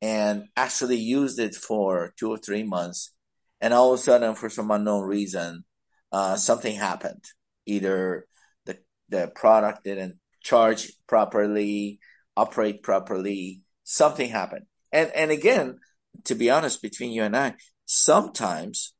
and 0.00 0.44
actually 0.56 0.98
used 0.98 1.38
it 1.38 1.54
for 1.54 2.12
two 2.18 2.30
or 2.30 2.38
three 2.38 2.62
months, 2.62 3.14
and 3.60 3.72
all 3.72 3.92
of 3.92 4.00
a 4.00 4.02
sudden, 4.02 4.34
for 4.34 4.50
some 4.50 4.70
unknown 4.70 5.02
reason, 5.02 5.64
uh, 6.10 6.36
something 6.36 6.76
happened. 6.76 7.24
Either 7.66 8.26
the 8.66 8.78
the 9.08 9.28
product 9.34 9.84
didn't 9.84 10.16
charge 10.42 10.92
properly, 11.06 12.00
operate 12.36 12.82
properly, 12.82 13.62
something 13.84 14.28
happened. 14.28 14.66
And 14.92 15.10
and 15.14 15.30
again, 15.30 15.78
to 16.24 16.34
be 16.34 16.50
honest, 16.50 16.82
between 16.82 17.12
you 17.12 17.22
and 17.22 17.36
I, 17.36 17.54
sometimes 17.86 18.94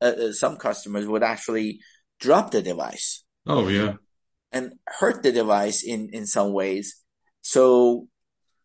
uh, 0.00 0.14
uh 0.28 0.32
some 0.32 0.56
customers 0.56 1.06
would 1.06 1.24
actually 1.24 1.80
drop 2.20 2.52
the 2.52 2.62
device. 2.62 3.24
Oh 3.46 3.68
yeah, 3.68 3.94
and 4.52 4.72
hurt 4.86 5.22
the 5.22 5.32
device 5.32 5.82
in 5.82 6.10
in 6.12 6.26
some 6.26 6.52
ways 6.52 7.03
so 7.44 8.08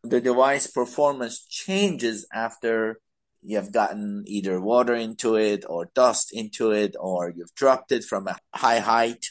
the 0.03 0.21
device 0.21 0.67
performance 0.67 1.45
changes 1.45 2.25
after 2.33 3.00
you 3.41 3.57
have 3.57 3.74
gotten 3.74 4.24
either 4.25 4.59
water 4.59 4.95
into 4.95 5.36
it 5.36 5.65
or 5.67 5.91
dust 5.93 6.31
into 6.31 6.71
it 6.71 6.95
or 6.98 7.33
you've 7.36 7.53
dropped 7.55 7.91
it 7.91 8.05
from 8.05 8.27
a 8.27 8.38
high 8.55 8.79
height. 8.79 9.25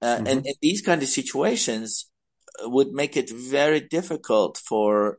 Uh, 0.00 0.16
mm-hmm. 0.16 0.26
and, 0.26 0.46
and 0.46 0.56
these 0.62 0.80
kind 0.80 1.02
of 1.02 1.08
situations 1.08 2.10
would 2.62 2.92
make 2.92 3.14
it 3.16 3.30
very 3.30 3.80
difficult 3.80 4.56
for 4.56 5.18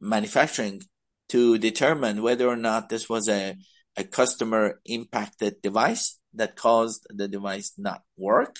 manufacturing 0.00 0.80
to 1.28 1.58
determine 1.58 2.22
whether 2.22 2.48
or 2.48 2.56
not 2.56 2.88
this 2.88 3.10
was 3.10 3.28
a, 3.28 3.56
a 3.96 4.04
customer 4.04 4.80
impacted 4.86 5.60
device 5.62 6.18
that 6.32 6.56
caused 6.56 7.06
the 7.10 7.28
device 7.28 7.72
not 7.76 8.00
work 8.16 8.56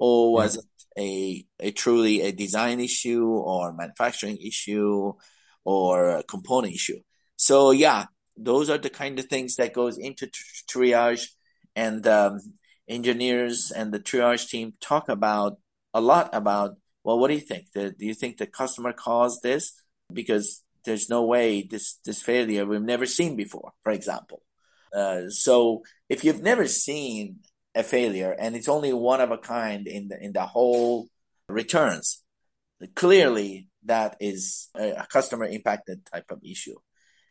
or 0.00 0.32
was 0.32 0.56
mm-hmm. 0.56 0.66
A, 0.98 1.44
a 1.60 1.70
truly 1.70 2.22
a 2.22 2.32
design 2.32 2.80
issue 2.80 3.26
or 3.26 3.72
manufacturing 3.72 4.38
issue 4.38 5.12
or 5.64 6.22
component 6.28 6.74
issue. 6.74 7.00
So 7.36 7.70
yeah, 7.70 8.06
those 8.36 8.68
are 8.68 8.78
the 8.78 8.90
kind 8.90 9.18
of 9.18 9.26
things 9.26 9.56
that 9.56 9.72
goes 9.74 9.98
into 9.98 10.26
triage 10.68 11.28
and 11.76 12.06
um, 12.06 12.40
engineers 12.88 13.70
and 13.70 13.92
the 13.92 14.00
triage 14.00 14.48
team 14.48 14.72
talk 14.80 15.08
about 15.08 15.58
a 15.94 16.00
lot 16.00 16.30
about, 16.32 16.76
well, 17.04 17.18
what 17.18 17.28
do 17.28 17.34
you 17.34 17.40
think? 17.40 17.66
The, 17.72 17.90
do 17.90 18.06
you 18.06 18.14
think 18.14 18.36
the 18.36 18.46
customer 18.46 18.92
caused 18.92 19.42
this? 19.42 19.72
Because 20.12 20.64
there's 20.84 21.08
no 21.08 21.24
way 21.24 21.62
this, 21.62 21.98
this 22.04 22.22
failure 22.22 22.66
we've 22.66 22.80
never 22.82 23.06
seen 23.06 23.36
before, 23.36 23.72
for 23.82 23.92
example. 23.92 24.42
Uh, 24.94 25.28
so 25.28 25.82
if 26.08 26.24
you've 26.24 26.42
never 26.42 26.66
seen 26.66 27.40
a 27.78 27.84
failure 27.84 28.34
and 28.36 28.56
it's 28.56 28.68
only 28.68 28.92
one 28.92 29.20
of 29.20 29.30
a 29.30 29.38
kind 29.38 29.86
in 29.86 30.08
the 30.08 30.22
in 30.22 30.32
the 30.32 30.44
whole 30.44 31.08
returns. 31.48 32.24
Clearly 32.96 33.68
that 33.84 34.16
is 34.20 34.68
a 34.74 35.06
customer 35.10 35.44
impacted 35.44 36.04
type 36.04 36.30
of 36.30 36.40
issue. 36.44 36.74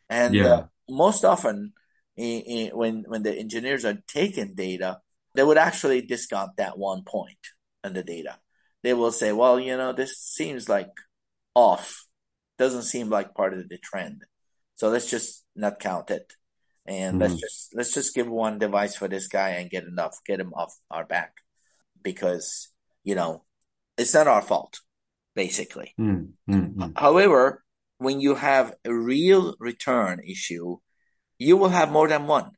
And 0.08 0.34
yeah. 0.34 0.46
uh, 0.46 0.66
most 0.88 1.24
often 1.26 1.74
in, 2.16 2.40
in, 2.40 2.76
when 2.76 3.04
when 3.06 3.22
the 3.22 3.38
engineers 3.38 3.84
are 3.84 3.98
taking 4.08 4.54
data 4.54 5.00
they 5.34 5.44
would 5.44 5.58
actually 5.58 6.00
discount 6.00 6.56
that 6.56 6.78
one 6.78 7.02
point 7.04 7.38
in 7.84 7.92
the 7.92 8.02
data. 8.02 8.38
They 8.82 8.94
will 8.94 9.12
say 9.12 9.32
well 9.32 9.60
you 9.60 9.76
know 9.76 9.92
this 9.92 10.18
seems 10.18 10.66
like 10.66 10.90
off. 11.54 12.06
Doesn't 12.56 12.84
seem 12.84 13.10
like 13.10 13.34
part 13.34 13.52
of 13.52 13.68
the 13.68 13.78
trend. 13.78 14.22
So 14.76 14.88
let's 14.88 15.10
just 15.10 15.44
not 15.54 15.78
count 15.78 16.10
it 16.10 16.32
and 16.88 17.16
mm 17.16 17.20
let's 17.20 17.34
mm-hmm. 17.34 17.40
just 17.40 17.74
let's 17.74 17.94
just 17.94 18.14
give 18.14 18.28
one 18.28 18.58
device 18.58 18.96
for 18.96 19.08
this 19.08 19.28
guy 19.28 19.50
and 19.50 19.70
get 19.70 19.84
enough, 19.84 20.16
get 20.26 20.40
him 20.40 20.54
off 20.54 20.74
our 20.90 21.04
back, 21.04 21.34
because 22.02 22.68
you 23.04 23.14
know 23.14 23.44
it's 23.98 24.14
not 24.14 24.26
our 24.26 24.42
fault, 24.42 24.80
basically. 25.34 25.94
mm 26.00 26.32
However, 26.96 27.62
when 27.98 28.20
you 28.20 28.34
have 28.34 28.74
a 28.84 28.94
real 28.94 29.54
return 29.60 30.20
issue, 30.26 30.78
you 31.38 31.56
will 31.56 31.68
have 31.68 31.92
more 31.92 32.08
than 32.08 32.26
one. 32.26 32.52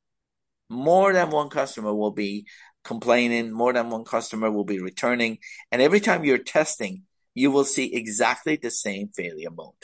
More 0.68 1.12
than 1.12 1.30
one 1.30 1.48
customer 1.48 1.92
will 1.92 2.12
be 2.12 2.46
complaining. 2.84 3.50
More 3.50 3.72
than 3.72 3.90
one 3.90 4.04
customer 4.04 4.50
will 4.50 4.64
be 4.64 4.78
returning, 4.78 5.38
and 5.72 5.82
every 5.82 6.00
time 6.00 6.24
you're 6.24 6.38
testing, 6.38 7.02
you 7.34 7.50
will 7.50 7.64
see 7.64 7.92
exactly 7.92 8.56
the 8.56 8.70
same 8.70 9.08
failure 9.08 9.50
mode. 9.50 9.82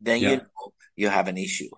Then 0.00 0.20
yeah. 0.20 0.30
you 0.30 0.36
know 0.36 0.72
you 0.94 1.08
have 1.08 1.26
an 1.26 1.38
issue 1.38 1.70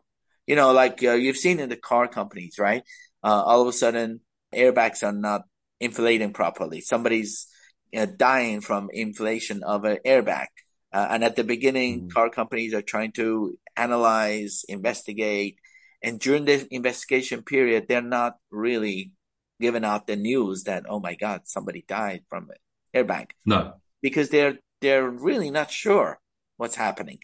you 0.47 0.57
know, 0.57 0.73
like 0.73 1.03
uh, 1.03 1.12
you've 1.12 1.37
seen 1.37 1.61
in 1.61 1.69
the 1.69 1.76
car 1.76 2.09
companies, 2.09 2.59
right? 2.59 2.83
Uh, 3.23 3.43
all 3.43 3.62
of 3.62 3.69
a 3.69 3.73
sudden, 3.73 4.21
airbags 4.55 5.03
are 5.03 5.12
not 5.12 5.43
inflating 5.81 6.33
properly. 6.33 6.81
Somebody's 6.81 7.49
uh, 7.95 8.07
dying 8.07 8.61
from 8.61 8.88
inflation 8.93 9.62
of 9.62 9.85
an 9.85 9.99
airbag. 10.07 10.47
Uh, 10.93 11.09
and 11.11 11.25
at 11.25 11.37
the 11.37 11.45
beginning, 11.45 12.00
mm-hmm. 12.00 12.09
car 12.09 12.31
companies 12.31 12.73
are 12.73 12.83
trying 12.83 13.12
to 13.12 13.59
analyze, 13.76 14.65
investigate. 14.69 15.59
And 16.03 16.21
during 16.21 16.45
the 16.45 16.67
investigation 16.71 17.43
period, 17.43 17.87
they're 17.88 18.00
not 18.00 18.37
really 18.50 19.12
giving 19.61 19.85
out 19.85 20.07
the 20.07 20.17
news 20.17 20.65
that, 20.65 20.85
oh 20.88 21.00
my 21.00 21.15
God, 21.15 21.43
somebody 21.45 21.85
died 21.87 22.23
from 22.29 22.50
an 22.50 22.57
airbag. 22.95 23.31
No. 23.45 23.75
Because 24.00 24.31
they're, 24.31 24.59
they're 24.81 25.09
really 25.09 25.50
not 25.50 25.71
sure 25.71 26.21
what's 26.57 26.76
happening. 26.76 27.19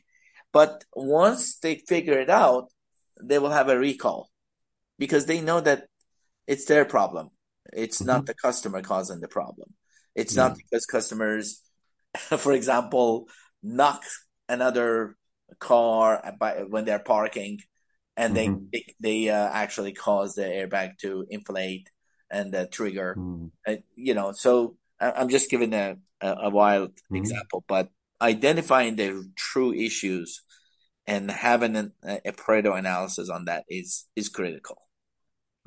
But 0.52 0.84
once 0.94 1.58
they 1.58 1.76
figure 1.76 2.18
it 2.18 2.28
out, 2.28 2.71
they 3.22 3.38
will 3.38 3.50
have 3.50 3.68
a 3.68 3.78
recall 3.78 4.30
because 4.98 5.26
they 5.26 5.40
know 5.40 5.60
that 5.60 5.86
it's 6.46 6.64
their 6.64 6.84
problem. 6.84 7.30
It's 7.72 7.98
mm-hmm. 7.98 8.08
not 8.08 8.26
the 8.26 8.34
customer 8.34 8.82
causing 8.82 9.20
the 9.20 9.28
problem. 9.28 9.74
It's 10.14 10.36
not 10.36 10.56
because 10.56 10.84
customers, 10.84 11.62
for 12.14 12.52
example, 12.52 13.28
knock 13.62 14.02
another 14.48 15.16
car 15.58 16.34
by, 16.38 16.64
when 16.68 16.84
they're 16.84 16.98
parking 16.98 17.60
and 18.16 18.36
mm-hmm. 18.36 18.64
they 18.72 18.84
they 19.00 19.28
uh, 19.30 19.48
actually 19.52 19.92
cause 19.92 20.34
the 20.34 20.42
airbag 20.42 20.98
to 20.98 21.24
inflate 21.30 21.88
and 22.30 22.52
the 22.52 22.66
trigger. 22.66 23.14
Mm. 23.18 23.50
Uh, 23.66 23.76
you 23.94 24.14
know, 24.14 24.32
so 24.32 24.76
I, 25.00 25.22
am 25.22 25.28
just 25.28 25.50
giving 25.50 25.72
a 25.72 25.96
a, 26.20 26.34
a 26.42 26.50
wild 26.50 26.90
mm-hmm. 26.90 27.16
example, 27.16 27.64
but 27.66 27.88
identifying 28.20 28.96
the 28.96 29.28
true 29.36 29.72
issues 29.72 30.42
and 31.06 31.30
having 31.30 31.76
an, 31.76 31.92
a 32.04 32.32
Pareto 32.32 32.76
analysis 32.76 33.28
on 33.28 33.46
that 33.46 33.64
is 33.68 34.06
is 34.16 34.28
critical. 34.28 34.78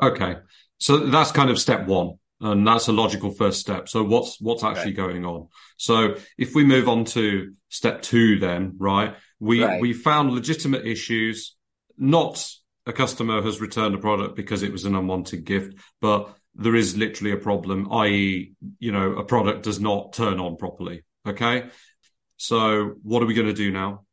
Okay, 0.01 0.38
so 0.77 0.98
that's 0.98 1.32
kind 1.32 1.50
of 1.50 1.60
step 1.60 1.88
one, 1.88 2.13
and 2.42 2.65
that's 2.68 2.88
a 2.88 2.94
logical 2.94 3.32
first 3.32 3.60
step. 3.60 3.88
So 3.89 4.04
what's 4.04 4.39
what's 4.42 4.63
actually 4.63 4.96
right. 4.96 5.08
going 5.08 5.25
on? 5.25 5.48
So 5.77 6.15
if 6.38 6.56
we 6.56 6.63
move 6.63 6.89
on 6.89 7.06
to 7.06 7.54
step 7.70 8.01
two, 8.01 8.39
then 8.39 8.75
right, 8.77 9.15
we 9.39 9.63
right. 9.63 9.82
we 9.82 9.94
found 9.94 10.32
legitimate 10.32 10.86
issues, 10.86 11.56
not 11.98 12.46
a 12.86 12.94
customer 12.94 13.42
has 13.42 13.60
returned 13.60 13.96
a 13.96 14.00
product 14.00 14.36
because 14.36 14.63
it 14.63 14.72
was 14.72 14.86
an 14.86 14.96
unwanted 14.96 15.44
gift, 15.44 15.80
but 16.01 16.36
there 16.54 16.75
is 16.75 16.96
literally 16.96 17.32
a 17.32 17.38
problem, 17.38 17.92
i.e., 17.92 18.54
you 18.80 18.92
know, 18.92 19.13
a 19.13 19.24
product 19.24 19.63
does 19.63 19.80
not 19.80 20.13
turn 20.13 20.39
on 20.39 20.56
properly. 20.56 21.04
Okay. 21.27 21.65
So 22.38 22.96
what 23.04 23.24
are 23.24 23.25
we 23.25 23.34
going 23.34 23.48
to 23.48 23.54
do 23.54 23.72
now? 23.72 24.05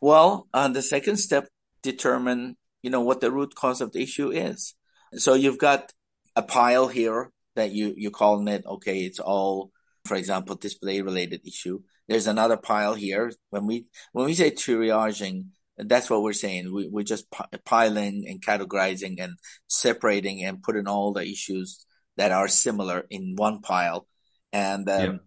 Well, 0.00 0.48
uh, 0.52 0.68
the 0.68 0.82
second 0.82 1.16
step, 1.18 1.48
determine, 1.82 2.56
you 2.82 2.90
know, 2.90 3.00
what 3.00 3.20
the 3.20 3.30
root 3.30 3.54
cause 3.54 3.80
of 3.80 3.92
the 3.92 4.02
issue 4.02 4.30
is. 4.30 4.74
So 5.14 5.34
you've 5.34 5.58
got 5.58 5.92
a 6.34 6.42
pile 6.42 6.88
here 6.88 7.30
that 7.54 7.70
you, 7.70 7.94
you're 7.96 8.10
calling 8.10 8.48
it, 8.48 8.64
okay, 8.66 9.00
it's 9.00 9.20
all, 9.20 9.70
for 10.04 10.16
example, 10.16 10.56
display 10.56 11.00
related 11.00 11.46
issue. 11.46 11.80
There's 12.08 12.26
another 12.26 12.56
pile 12.56 12.94
here. 12.94 13.32
When 13.50 13.66
we, 13.66 13.86
when 14.12 14.26
we 14.26 14.34
say 14.34 14.50
triaging, 14.50 15.46
that's 15.78 16.10
what 16.10 16.22
we're 16.22 16.32
saying. 16.32 16.72
We, 16.72 16.88
we're 16.88 17.04
just 17.04 17.26
piling 17.64 18.26
and 18.28 18.44
categorizing 18.44 19.20
and 19.20 19.34
separating 19.68 20.44
and 20.44 20.62
putting 20.62 20.88
all 20.88 21.12
the 21.12 21.22
issues 21.22 21.86
that 22.16 22.32
are 22.32 22.48
similar 22.48 23.06
in 23.10 23.34
one 23.36 23.60
pile 23.60 24.06
and 24.52 24.88
um. 24.88 25.20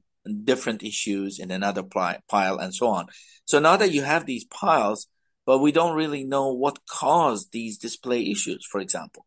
Different 0.44 0.84
issues 0.84 1.40
in 1.40 1.52
another 1.52 1.84
pile 1.84 2.58
and 2.58 2.74
so 2.74 2.88
on. 2.88 3.08
So 3.46 3.60
now 3.60 3.78
that 3.78 3.92
you 3.92 4.04
have 4.04 4.26
these 4.26 4.46
piles, 4.46 5.08
but 5.46 5.60
we 5.60 5.72
don't 5.72 5.96
really 5.96 6.24
know 6.24 6.54
what 6.54 6.86
caused 6.88 7.52
these 7.52 7.78
display 7.78 8.30
issues, 8.30 8.66
for 8.70 8.80
example. 8.80 9.26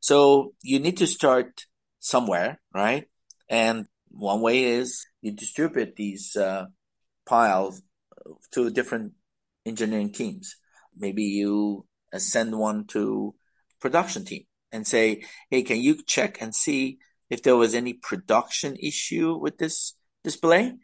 So 0.00 0.54
you 0.62 0.80
need 0.80 0.96
to 0.96 1.06
start 1.06 1.66
somewhere, 2.00 2.60
right? 2.74 3.04
And 3.48 3.86
one 4.10 4.40
way 4.40 4.64
is 4.64 5.06
you 5.20 5.32
distribute 5.32 5.94
these 5.96 6.36
uh, 6.36 6.66
piles 7.26 7.82
to 8.52 8.70
different 8.70 9.12
engineering 9.64 10.12
teams. 10.12 10.56
Maybe 10.96 11.22
you 11.22 11.86
send 12.16 12.58
one 12.58 12.86
to 12.88 13.34
production 13.80 14.24
team 14.24 14.44
and 14.72 14.86
say, 14.86 15.22
Hey, 15.50 15.62
can 15.62 15.80
you 15.80 16.02
check 16.06 16.40
and 16.40 16.54
see 16.54 16.98
if 17.30 17.42
there 17.42 17.56
was 17.56 17.74
any 17.74 17.94
production 17.94 18.76
issue 18.76 19.38
with 19.38 19.58
this 19.58 19.94
display? 20.24 20.74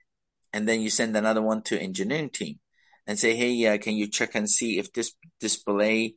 And 0.53 0.69
then 0.69 0.81
you 0.81 0.91
send 0.91 1.17
another 1.17 1.43
one 1.43 1.63
to 1.65 1.81
engineering 1.81 2.31
team 2.31 2.59
and 3.07 3.19
say, 3.19 3.37
Hey, 3.37 3.67
uh, 3.67 3.79
can 3.79 3.95
you 3.95 4.09
check 4.09 4.35
and 4.35 4.49
see 4.49 4.79
if 4.79 4.93
this 4.93 5.13
display 5.41 6.15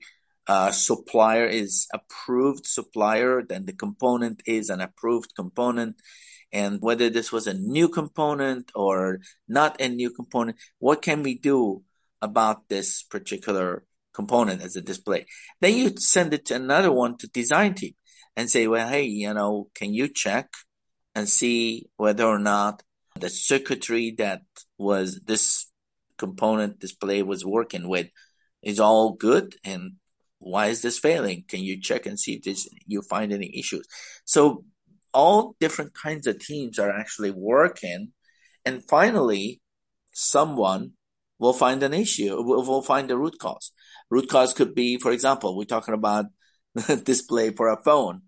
uh, 0.48 0.72
supplier 0.72 1.46
is 1.46 1.88
approved 1.94 2.66
supplier, 2.66 3.44
then 3.44 3.66
the 3.66 3.74
component 3.74 4.42
is 4.46 4.70
an 4.70 4.82
approved 4.82 5.34
component 5.36 5.96
and 6.52 6.82
whether 6.82 7.10
this 7.10 7.32
was 7.32 7.48
a 7.48 7.54
new 7.54 7.88
component 7.88 8.72
or 8.76 9.20
not 9.48 9.80
a 9.80 9.88
new 9.88 10.10
component, 10.10 10.58
what 10.80 11.02
can 11.02 11.24
we 11.24 11.38
do 11.38 11.84
about 12.22 12.68
this 12.70 13.04
particular 13.04 13.86
component 14.14 14.62
as 14.62 14.76
a 14.76 14.82
display. 14.82 15.26
Then 15.60 15.76
you 15.76 15.94
send 15.98 16.34
it 16.34 16.46
to 16.48 16.56
another 16.56 16.92
one 16.92 17.18
to 17.18 17.28
design 17.28 17.74
team 17.74 17.94
and 18.36 18.50
say, 18.50 18.68
well, 18.68 18.88
hey, 18.88 19.04
you 19.04 19.34
know, 19.34 19.70
can 19.74 19.94
you 19.94 20.08
check 20.08 20.50
and 21.16 21.28
see 21.28 21.88
whether 21.98 22.26
or 22.26 22.40
not 22.40 22.84
the 23.22 23.30
circuitry 23.30 24.14
that 24.18 24.42
was 24.78 25.22
this 25.26 25.68
component 26.18 26.80
display 26.80 27.24
was 27.24 27.46
working 27.46 27.88
with 27.88 28.08
is 28.62 28.80
all 28.80 29.14
good 29.14 29.56
and 29.64 29.94
why 30.40 30.68
is 30.68 30.82
this 30.82 30.98
failing? 30.98 31.44
Can 31.48 31.62
you 31.62 31.80
check 31.80 32.06
and 32.06 32.20
see 32.20 32.34
if 32.34 32.44
this, 32.44 32.68
you 32.88 33.04
find 33.04 33.32
any 33.32 33.58
issues? 33.58 33.86
So 34.26 34.66
all 35.14 35.56
different 35.60 35.94
kinds 35.94 36.26
of 36.26 36.40
teams 36.40 36.80
are 36.80 36.90
actually 36.90 37.32
working. 37.32 38.12
And 38.66 38.84
finally, 38.90 39.62
someone 40.14 40.94
we'll 41.42 41.54
find 41.54 41.82
an 41.84 41.94
issue. 41.94 42.36
We'll 42.40 42.84
find 42.84 43.10
the 43.10 43.18
root 43.18 43.38
cause. 43.40 43.72
Root 44.10 44.30
cause 44.30 44.54
could 44.54 44.76
be, 44.76 44.98
for 44.98 45.12
example, 45.12 45.58
we're 45.58 45.66
talking 45.66 45.96
about 45.96 46.26
display 47.04 47.50
for 47.50 47.68
a 47.68 47.82
phone. 47.84 48.22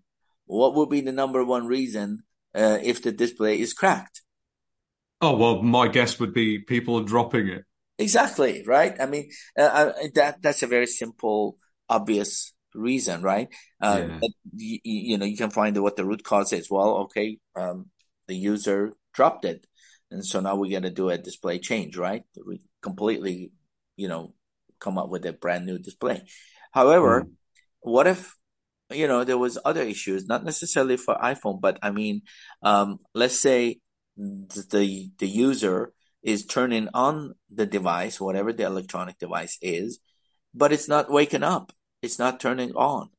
What 0.46 0.74
would 0.74 0.90
be 0.90 1.00
the 1.00 1.12
number 1.12 1.44
one 1.44 1.66
reason 1.66 2.24
uh, 2.54 2.78
if 2.82 3.02
the 3.02 3.12
display 3.12 3.60
is 3.60 3.72
cracked? 3.72 4.22
Oh 5.24 5.36
well, 5.36 5.62
my 5.62 5.88
guess 5.88 6.20
would 6.20 6.34
be 6.34 6.58
people 6.58 7.00
are 7.00 7.04
dropping 7.04 7.48
it. 7.48 7.64
Exactly 7.98 8.62
right. 8.66 8.94
I 9.00 9.06
mean, 9.06 9.30
uh, 9.58 9.92
that 10.14 10.42
that's 10.42 10.62
a 10.62 10.66
very 10.66 10.86
simple, 10.86 11.56
obvious 11.88 12.52
reason, 12.74 13.22
right? 13.22 13.48
Uh, 13.80 14.04
yeah. 14.06 14.28
you, 14.54 14.78
you, 14.84 15.18
know, 15.18 15.24
you 15.24 15.38
can 15.38 15.48
find 15.48 15.80
what 15.82 15.96
the 15.96 16.04
root 16.04 16.24
cause 16.24 16.52
is. 16.52 16.70
Well, 16.70 17.06
okay, 17.06 17.38
um, 17.56 17.86
the 18.28 18.36
user 18.36 18.92
dropped 19.14 19.46
it. 19.46 19.66
And 20.10 20.26
so 20.26 20.40
now 20.40 20.56
we're 20.56 20.70
going 20.70 20.82
to 20.82 20.90
do 20.90 21.08
a 21.08 21.16
display 21.16 21.58
change, 21.58 21.96
right? 21.96 22.24
We 22.46 22.60
completely, 22.82 23.52
you 23.96 24.08
know, 24.08 24.34
come 24.78 24.98
up 24.98 25.08
with 25.08 25.24
a 25.24 25.32
brand 25.32 25.64
new 25.64 25.78
display. 25.78 26.22
However, 26.72 27.22
mm. 27.22 27.30
what 27.80 28.06
if, 28.06 28.36
you 28.90 29.08
know, 29.08 29.24
there 29.24 29.38
was 29.38 29.56
other 29.64 29.82
issues, 29.82 30.26
not 30.26 30.44
necessarily 30.44 30.98
for 30.98 31.14
iPhone, 31.14 31.62
but 31.62 31.78
I 31.82 31.92
mean, 31.92 32.22
um, 32.62 32.98
let's 33.14 33.40
say 33.40 33.78
the, 34.16 35.10
the 35.18 35.28
user 35.28 35.92
is 36.22 36.46
turning 36.46 36.88
on 36.94 37.34
the 37.52 37.66
device, 37.66 38.20
whatever 38.20 38.52
the 38.52 38.64
electronic 38.64 39.18
device 39.18 39.58
is, 39.60 40.00
but 40.54 40.72
it's 40.72 40.88
not 40.88 41.10
waking 41.10 41.42
up. 41.42 41.72
It's 42.02 42.18
not 42.18 42.40
turning 42.40 42.72
on. 42.72 43.10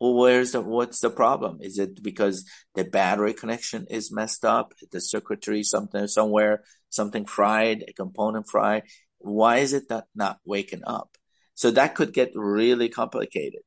Well, 0.00 0.14
where's 0.14 0.52
the, 0.52 0.60
what's 0.60 1.00
the 1.00 1.10
problem? 1.10 1.58
Is 1.60 1.78
it 1.78 2.02
because 2.02 2.44
the 2.74 2.84
battery 2.84 3.32
connection 3.32 3.86
is 3.88 4.12
messed 4.12 4.44
up? 4.44 4.74
The 4.92 5.00
circuitry, 5.00 5.62
something 5.62 6.06
somewhere, 6.06 6.64
something 6.90 7.24
fried, 7.24 7.84
a 7.88 7.92
component 7.92 8.48
fried. 8.48 8.84
Why 9.18 9.58
is 9.58 9.72
it 9.72 9.88
that 9.88 10.04
not 10.14 10.38
waking 10.44 10.82
up? 10.86 11.16
So 11.54 11.70
that 11.70 11.94
could 11.94 12.12
get 12.12 12.32
really 12.34 12.90
complicated. 12.90 13.62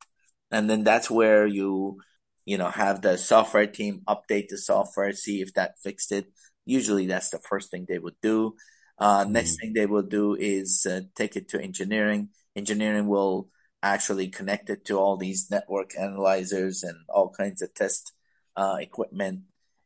And 0.51 0.69
then 0.69 0.83
that's 0.83 1.09
where 1.09 1.47
you, 1.47 1.99
you 2.45 2.57
know, 2.57 2.69
have 2.69 3.01
the 3.01 3.17
software 3.17 3.67
team 3.67 4.01
update 4.07 4.49
the 4.49 4.57
software, 4.57 5.11
see 5.13 5.41
if 5.41 5.53
that 5.55 5.79
fixed 5.83 6.11
it. 6.11 6.27
Usually 6.69 7.07
that's 7.07 7.31
the 7.31 7.39
first 7.39 7.71
thing 7.71 7.85
they 7.87 7.99
would 7.99 8.19
do. 8.21 8.55
Uh, 8.99 9.23
mm-hmm. 9.23 9.31
next 9.31 9.59
thing 9.59 9.73
they 9.73 9.85
will 9.85 10.03
do 10.03 10.35
is 10.35 10.85
uh, 10.85 11.01
take 11.15 11.35
it 11.35 11.49
to 11.49 11.61
engineering. 11.61 12.29
Engineering 12.55 13.07
will 13.07 13.49
actually 13.81 14.27
connect 14.27 14.69
it 14.69 14.85
to 14.85 14.99
all 14.99 15.17
these 15.17 15.49
network 15.49 15.97
analyzers 15.97 16.83
and 16.83 16.97
all 17.07 17.29
kinds 17.29 17.61
of 17.61 17.73
test 17.73 18.13
uh, 18.55 18.77
equipment 18.79 19.41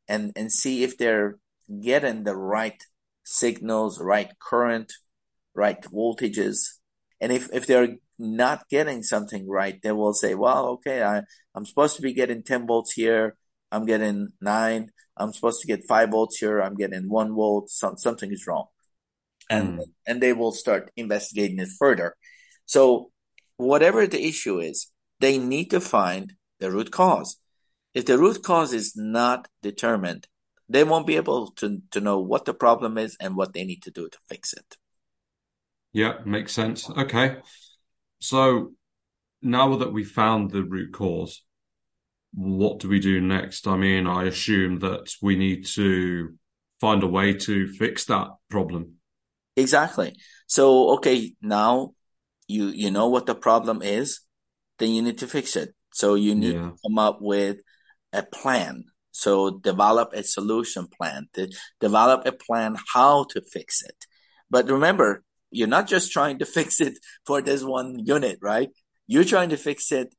and, 0.07 0.33
and 0.35 0.51
see 0.51 0.83
if 0.83 0.97
they're 0.97 1.37
getting 1.81 2.23
the 2.23 2.35
right 2.35 2.83
signals, 3.23 4.01
right 4.01 4.31
current, 4.39 4.91
right 5.53 5.81
voltages. 5.83 6.79
And 7.21 7.31
if, 7.31 7.49
if 7.53 7.67
they're 7.67 7.95
not 8.19 8.67
getting 8.69 9.03
something 9.03 9.47
right, 9.47 9.79
they 9.81 9.91
will 9.91 10.13
say, 10.13 10.35
well, 10.35 10.67
okay, 10.69 11.03
I, 11.03 11.21
I'm 11.55 11.65
supposed 11.65 11.95
to 11.95 12.01
be 12.01 12.13
getting 12.13 12.43
10 12.43 12.67
volts 12.67 12.93
here. 12.93 13.37
I'm 13.73 13.85
getting 13.85 14.29
nine. 14.39 14.91
I'm 15.17 15.33
supposed 15.33 15.61
to 15.61 15.67
get 15.67 15.87
five 15.87 16.09
volts 16.11 16.37
here. 16.37 16.61
I'm 16.61 16.75
getting 16.75 17.09
one 17.09 17.33
volt. 17.33 17.69
Some, 17.69 17.97
something 17.97 18.31
is 18.31 18.45
wrong. 18.47 18.67
And, 19.49 19.79
mm. 19.79 19.83
and 20.07 20.21
they 20.21 20.33
will 20.33 20.51
start 20.51 20.91
investigating 20.95 21.59
it 21.59 21.69
further. 21.77 22.15
So 22.65 23.11
whatever 23.57 24.05
the 24.07 24.23
issue 24.23 24.59
is, 24.59 24.87
they 25.19 25.37
need 25.37 25.71
to 25.71 25.81
find 25.81 26.33
the 26.59 26.71
root 26.71 26.91
cause. 26.91 27.37
If 27.93 28.05
the 28.05 28.17
root 28.17 28.43
cause 28.43 28.73
is 28.73 28.95
not 28.95 29.47
determined, 29.61 30.27
they 30.69 30.83
won't 30.83 31.07
be 31.07 31.17
able 31.17 31.51
to, 31.57 31.81
to 31.91 31.99
know 31.99 32.19
what 32.19 32.45
the 32.45 32.53
problem 32.53 32.97
is 32.97 33.17
and 33.19 33.35
what 33.35 33.53
they 33.53 33.63
need 33.63 33.83
to 33.83 33.91
do 33.91 34.07
to 34.07 34.17
fix 34.29 34.53
it. 34.53 34.77
Yeah, 35.91 36.19
makes 36.25 36.53
sense. 36.53 36.89
Okay. 36.89 37.37
So 38.19 38.73
now 39.41 39.75
that 39.77 39.93
we 39.93 40.03
found 40.03 40.51
the 40.51 40.63
root 40.63 40.93
cause, 40.93 41.43
what 42.33 42.79
do 42.79 42.89
we 42.89 42.99
do 42.99 43.21
next? 43.21 43.67
I 43.67 43.77
mean, 43.77 44.07
I 44.07 44.25
assume 44.25 44.79
that 44.79 45.13
we 45.21 45.35
need 45.35 45.65
to 45.75 46.35
find 46.81 47.03
a 47.03 47.07
way 47.07 47.33
to 47.33 47.67
fix 47.67 48.05
that 48.05 48.27
problem. 48.49 48.95
Exactly. 49.55 50.15
So, 50.47 50.95
okay, 50.95 51.35
now 51.41 51.93
you 52.47 52.67
you 52.67 52.91
know 52.91 53.07
what 53.09 53.25
the 53.25 53.35
problem 53.35 53.81
is, 53.81 54.21
then 54.79 54.89
you 54.89 55.01
need 55.01 55.19
to 55.19 55.27
fix 55.27 55.55
it. 55.55 55.73
So 55.93 56.15
you 56.15 56.35
need 56.35 56.55
yeah. 56.55 56.69
to 56.69 56.75
come 56.83 56.97
up 56.97 57.19
with 57.21 57.57
a 58.11 58.23
plan. 58.23 58.85
So 59.11 59.59
develop 59.59 60.13
a 60.13 60.23
solution 60.23 60.87
plan, 60.87 61.27
to 61.33 61.51
develop 61.79 62.25
a 62.25 62.31
plan 62.31 62.77
how 62.93 63.25
to 63.25 63.41
fix 63.41 63.83
it. 63.83 63.95
But 64.49 64.69
remember, 64.69 65.23
you're 65.51 65.67
not 65.67 65.87
just 65.87 66.11
trying 66.11 66.39
to 66.39 66.45
fix 66.57 66.81
it 66.81 66.97
for 67.25 67.41
this 67.41 67.63
one 67.63 67.99
unit, 68.03 68.39
right? 68.41 68.69
You're 69.07 69.23
trying 69.23 69.49
to 69.49 69.57
fix 69.57 69.91
it 69.91 70.13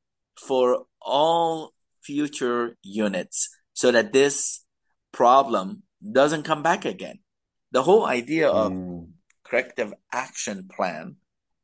for 0.47 0.85
all 1.01 1.73
future 2.05 2.77
units 2.83 3.49
so 3.73 3.91
that 3.91 4.13
this 4.13 4.63
problem 5.11 5.83
doesn't 5.99 6.43
come 6.43 6.61
back 6.61 6.85
again. 6.85 7.19
The 7.71 7.83
whole 7.83 8.05
idea 8.05 8.49
of 8.49 8.71
mm. 8.71 9.07
corrective 9.43 9.93
action 10.11 10.69
plan, 10.73 11.17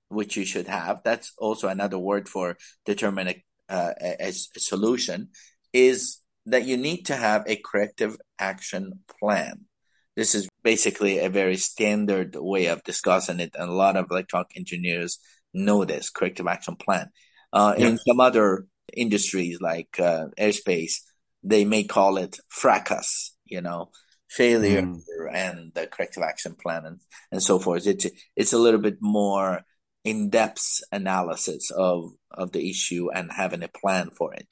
which 0.09 0.35
you 0.35 0.45
should 0.45 0.67
have, 0.67 1.01
that's 1.03 1.33
also 1.37 1.67
another 1.67 1.97
word 1.97 2.27
for 2.27 2.57
determining 2.85 3.41
uh, 3.69 3.93
a, 4.01 4.27
a 4.27 4.31
solution, 4.31 5.29
is 5.73 6.19
that 6.45 6.65
you 6.65 6.75
need 6.75 7.05
to 7.05 7.15
have 7.15 7.43
a 7.47 7.55
corrective 7.55 8.17
action 8.39 8.99
plan. 9.19 9.65
This 10.15 10.35
is 10.35 10.49
basically 10.63 11.19
a 11.19 11.29
very 11.29 11.55
standard 11.55 12.35
way 12.35 12.65
of 12.65 12.83
discussing 12.83 13.39
it, 13.39 13.55
and 13.55 13.69
a 13.69 13.73
lot 13.73 13.95
of 13.95 14.07
electronic 14.09 14.57
engineers 14.57 15.19
know 15.53 15.85
this 15.85 16.09
corrective 16.09 16.47
action 16.47 16.75
plan. 16.75 17.09
Uh, 17.53 17.75
yeah. 17.77 17.87
In 17.87 17.97
some 17.97 18.19
other 18.19 18.65
industries 18.93 19.59
like 19.61 19.99
uh, 19.99 20.27
airspace, 20.39 20.93
they 21.43 21.65
may 21.65 21.83
call 21.83 22.17
it 22.17 22.37
FRACAS, 22.49 23.31
you 23.45 23.61
know, 23.61 23.89
failure 24.29 24.83
mm. 24.83 24.99
and 25.33 25.71
the 25.73 25.87
corrective 25.87 26.23
action 26.23 26.55
plan 26.55 26.85
and, 26.85 26.99
and 27.31 27.43
so 27.43 27.59
forth. 27.59 27.87
It's, 27.87 28.07
it's 28.35 28.53
a 28.53 28.59
little 28.59 28.79
bit 28.79 28.97
more 29.01 29.61
in-depth 30.03 30.81
analysis 30.91 31.69
of, 31.71 32.11
of 32.31 32.51
the 32.51 32.69
issue 32.69 33.09
and 33.11 33.31
having 33.31 33.63
a 33.63 33.67
plan 33.67 34.09
for 34.09 34.33
it. 34.33 34.47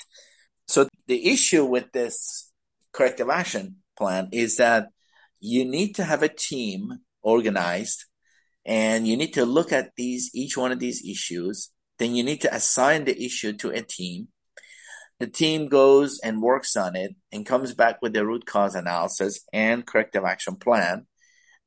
So 0.67 0.87
the 1.07 1.31
issue 1.31 1.65
with 1.65 1.91
this 1.91 2.51
corrective 2.91 3.29
action 3.29 3.77
plan 3.97 4.29
is 4.31 4.57
that 4.57 4.89
you 5.39 5.65
need 5.65 5.95
to 5.95 6.03
have 6.03 6.21
a 6.21 6.29
team 6.29 6.99
organized 7.21 8.05
and 8.65 9.07
you 9.07 9.17
need 9.17 9.33
to 9.33 9.45
look 9.45 9.71
at 9.71 9.91
these, 9.95 10.29
each 10.33 10.57
one 10.57 10.71
of 10.71 10.79
these 10.79 11.03
issues. 11.03 11.71
Then 11.99 12.15
you 12.15 12.23
need 12.23 12.41
to 12.41 12.55
assign 12.55 13.05
the 13.05 13.23
issue 13.23 13.53
to 13.53 13.69
a 13.69 13.81
team 13.81 14.29
the 15.19 15.27
team 15.27 15.67
goes 15.67 16.19
and 16.23 16.41
works 16.41 16.77
on 16.77 16.95
it 16.95 17.13
and 17.31 17.45
comes 17.45 17.73
back 17.73 18.01
with 18.01 18.13
the 18.13 18.25
root 18.25 18.45
cause 18.45 18.73
analysis 18.73 19.45
and 19.51 19.85
corrective 19.85 20.23
action 20.23 20.55
plan. 20.55 21.05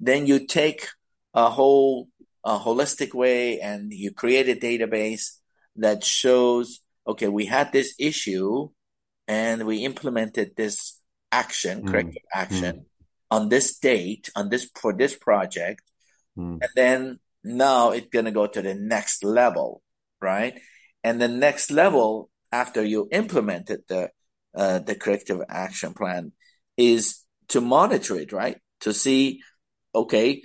Then 0.00 0.26
you 0.26 0.46
take 0.46 0.88
a 1.34 1.50
whole 1.50 2.08
a 2.44 2.58
holistic 2.58 3.14
way 3.14 3.60
and 3.60 3.92
you 3.92 4.12
create 4.12 4.48
a 4.48 4.58
database 4.58 5.38
that 5.76 6.02
shows, 6.02 6.80
okay, 7.06 7.28
we 7.28 7.44
had 7.46 7.72
this 7.72 7.94
issue 8.00 8.68
and 9.28 9.64
we 9.64 9.84
implemented 9.84 10.56
this 10.56 10.98
action, 11.30 11.82
mm. 11.82 11.90
corrective 11.90 12.22
action 12.34 12.76
mm. 12.76 12.84
on 13.30 13.48
this 13.48 13.78
date, 13.78 14.28
on 14.34 14.48
this, 14.48 14.68
for 14.74 14.92
this 14.92 15.14
project. 15.14 15.82
Mm. 16.36 16.58
And 16.62 16.70
then 16.74 17.20
now 17.44 17.90
it's 17.90 18.08
going 18.08 18.24
to 18.24 18.32
go 18.32 18.48
to 18.48 18.60
the 18.60 18.74
next 18.74 19.22
level, 19.22 19.82
right? 20.22 20.58
And 21.04 21.20
the 21.20 21.28
next 21.28 21.70
level 21.70 22.30
after 22.50 22.84
you 22.84 23.08
implemented 23.10 23.80
the 23.88 24.10
uh, 24.54 24.78
the 24.80 24.94
corrective 24.94 25.40
action 25.48 25.94
plan 25.94 26.32
is 26.76 27.20
to 27.48 27.60
monitor 27.60 28.16
it, 28.16 28.32
right? 28.32 28.58
To 28.80 28.92
see, 28.92 29.40
okay, 29.94 30.42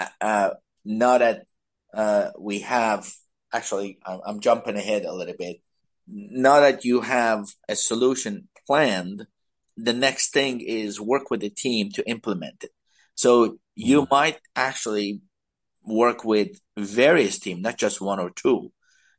uh, 0.00 0.08
uh 0.20 0.50
now 0.84 1.18
that 1.18 1.44
uh, 1.92 2.30
we 2.38 2.60
have 2.60 3.10
actually, 3.52 3.98
I'm, 4.04 4.20
I'm 4.26 4.40
jumping 4.40 4.76
ahead 4.76 5.04
a 5.04 5.12
little 5.12 5.34
bit. 5.38 5.58
Now 6.06 6.60
that 6.60 6.84
you 6.84 7.00
have 7.00 7.46
a 7.68 7.76
solution 7.76 8.48
planned, 8.66 9.26
the 9.76 9.92
next 9.92 10.32
thing 10.32 10.60
is 10.60 11.00
work 11.00 11.30
with 11.30 11.40
the 11.40 11.50
team 11.50 11.90
to 11.92 12.08
implement 12.08 12.64
it. 12.64 12.70
So 13.14 13.58
you 13.74 14.02
mm-hmm. 14.02 14.14
might 14.14 14.38
actually 14.54 15.20
work 15.84 16.24
with 16.24 16.60
various 16.76 17.38
teams, 17.38 17.62
not 17.62 17.78
just 17.78 18.00
one 18.00 18.20
or 18.20 18.30
two. 18.30 18.72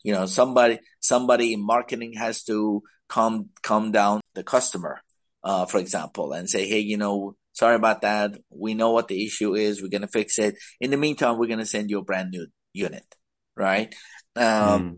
You 0.05 0.13
know, 0.13 0.27
somebody 0.27 0.77
somebody 0.99 1.51
in 1.51 1.65
marketing 1.65 2.13
has 2.13 2.43
to 2.43 2.83
calm 3.09 3.49
calm 3.63 3.91
down 3.91 4.21
the 4.35 4.43
customer, 4.43 5.01
uh, 5.43 5.65
for 5.65 5.79
example, 5.79 6.31
and 6.31 6.47
say, 6.47 6.67
hey, 6.67 6.77
you 6.77 6.95
know, 6.95 7.35
sorry 7.53 7.75
about 7.75 8.01
that. 8.01 8.37
We 8.51 8.75
know 8.75 8.91
what 8.91 9.07
the 9.07 9.25
issue 9.25 9.55
is. 9.55 9.81
We're 9.81 9.89
gonna 9.89 10.07
fix 10.07 10.37
it. 10.37 10.57
In 10.79 10.91
the 10.91 10.97
meantime, 10.97 11.39
we're 11.39 11.47
gonna 11.47 11.65
send 11.65 11.89
you 11.89 11.97
a 11.97 12.03
brand 12.03 12.29
new 12.29 12.45
unit, 12.71 13.03
right? 13.57 13.95
Um, 14.35 14.43
mm. 14.45 14.97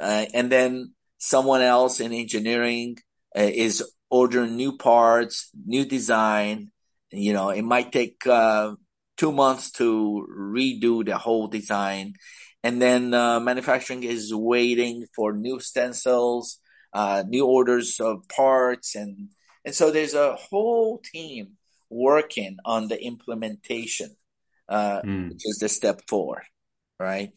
uh, 0.00 0.26
and 0.34 0.50
then 0.50 0.92
someone 1.18 1.62
else 1.62 2.00
in 2.00 2.12
engineering 2.12 2.96
uh, 3.38 3.42
is 3.42 3.88
ordering 4.10 4.56
new 4.56 4.76
parts, 4.76 5.50
new 5.66 5.84
design. 5.84 6.72
You 7.12 7.32
know, 7.32 7.50
it 7.50 7.62
might 7.62 7.92
take 7.92 8.26
uh, 8.26 8.72
two 9.16 9.30
months 9.30 9.70
to 9.78 10.26
redo 10.36 11.06
the 11.06 11.16
whole 11.16 11.46
design 11.46 12.14
and 12.62 12.82
then 12.82 13.14
uh, 13.14 13.40
manufacturing 13.40 14.02
is 14.02 14.34
waiting 14.34 15.06
for 15.14 15.32
new 15.32 15.60
stencils, 15.60 16.58
uh, 16.92 17.22
new 17.26 17.46
orders 17.46 18.00
of 18.00 18.28
parts, 18.28 18.94
and 18.94 19.30
and 19.64 19.74
so 19.74 19.90
there's 19.90 20.14
a 20.14 20.34
whole 20.34 20.98
team 20.98 21.52
working 21.90 22.56
on 22.64 22.88
the 22.88 23.02
implementation, 23.02 24.16
uh, 24.68 25.00
mm. 25.02 25.28
which 25.28 25.42
is 25.44 25.58
the 25.58 25.68
step 25.68 26.02
four, 26.08 26.42
right? 26.98 27.30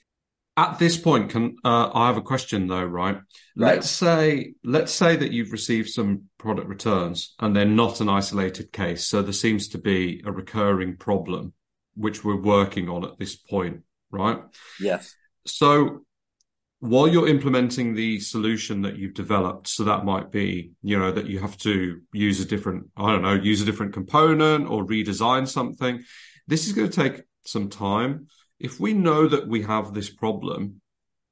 At 0.58 0.80
this 0.80 0.98
point, 0.98 1.30
can 1.30 1.56
uh, 1.64 1.90
I 1.94 2.08
have 2.08 2.18
a 2.18 2.22
question 2.22 2.68
though? 2.68 2.84
Right? 2.84 3.16
right? 3.16 3.24
Let's 3.56 3.90
say 3.90 4.54
let's 4.64 4.92
say 4.92 5.16
that 5.16 5.32
you've 5.32 5.52
received 5.52 5.90
some 5.90 6.24
product 6.38 6.68
returns 6.68 7.36
and 7.40 7.56
they're 7.56 7.66
not 7.66 8.02
an 8.02 8.10
isolated 8.10 8.72
case, 8.72 9.08
so 9.08 9.22
there 9.22 9.34
seems 9.34 9.70
to 9.70 9.78
be 9.78 10.22
a 10.26 10.32
recurring 10.32 10.98
problem 10.98 11.54
which 11.96 12.24
we're 12.24 12.42
working 12.42 12.90
on 12.90 13.04
at 13.04 13.20
this 13.20 13.36
point 13.36 13.82
right? 14.12 14.40
Yes. 14.80 15.16
So 15.46 16.02
while 16.82 17.08
you're 17.08 17.28
implementing 17.28 17.94
the 17.94 18.20
solution 18.20 18.82
that 18.82 18.98
you've 18.98 19.14
developed, 19.14 19.68
so 19.68 19.84
that 19.84 20.04
might 20.04 20.32
be, 20.32 20.72
you 20.82 20.98
know, 20.98 21.12
that 21.12 21.28
you 21.28 21.40
have 21.40 21.56
to 21.58 22.02
use 22.12 22.40
a 22.40 22.46
different, 22.46 22.88
I 22.98 23.12
don't 23.12 23.22
know, 23.22 23.36
use 23.36 23.62
a 23.62 23.66
different 23.66 23.94
component 23.94 24.68
or 24.68 24.84
redesign 24.84 25.48
something. 25.48 26.04
This 26.48 26.66
is 26.66 26.74
going 26.74 26.90
to 26.90 26.96
take 26.96 27.22
some 27.46 27.70
time. 27.70 28.28
If 28.60 28.80
we 28.80 28.94
know 28.94 29.28
that 29.28 29.48
we 29.48 29.62
have 29.62 29.94
this 29.94 30.10
problem 30.10 30.82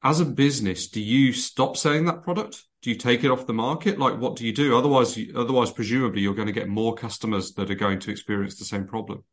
as 0.04 0.20
a 0.20 0.26
business, 0.26 0.88
do 0.88 1.02
you 1.02 1.34
stop 1.34 1.78
selling 1.78 2.06
that 2.06 2.22
product? 2.22 2.64
Do 2.84 2.92
you 2.92 2.96
take 2.96 3.24
it 3.24 3.32
off 3.32 3.48
the 3.48 3.54
market? 3.54 3.98
Like, 3.98 4.20
what 4.20 4.36
do 4.36 4.46
you 4.46 4.54
do? 4.54 4.78
Otherwise, 4.78 5.20
otherwise, 5.36 5.72
presumably 5.72 6.22
you're 6.22 6.36
going 6.36 6.48
to 6.48 6.54
get 6.54 6.70
more 6.70 6.94
customers 6.94 7.54
that 7.54 7.72
are 7.72 7.76
going 7.76 8.00
to 8.02 8.12
experience 8.12 8.58
the 8.60 8.66
same 8.66 8.86
problem. 8.86 9.24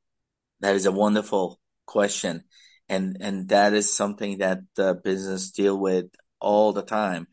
That 0.61 0.75
is 0.75 0.87
a 0.87 0.93
wonderful 0.93 1.61
question 1.85 2.45
and 2.89 3.17
and 3.21 3.49
that 3.49 3.73
is 3.75 3.97
something 3.97 4.39
that 4.39 4.61
the 4.77 4.95
business 4.95 5.51
deal 5.51 5.79
with 5.79 6.07
all 6.41 6.73
the 6.73 6.83
time. 6.83 7.27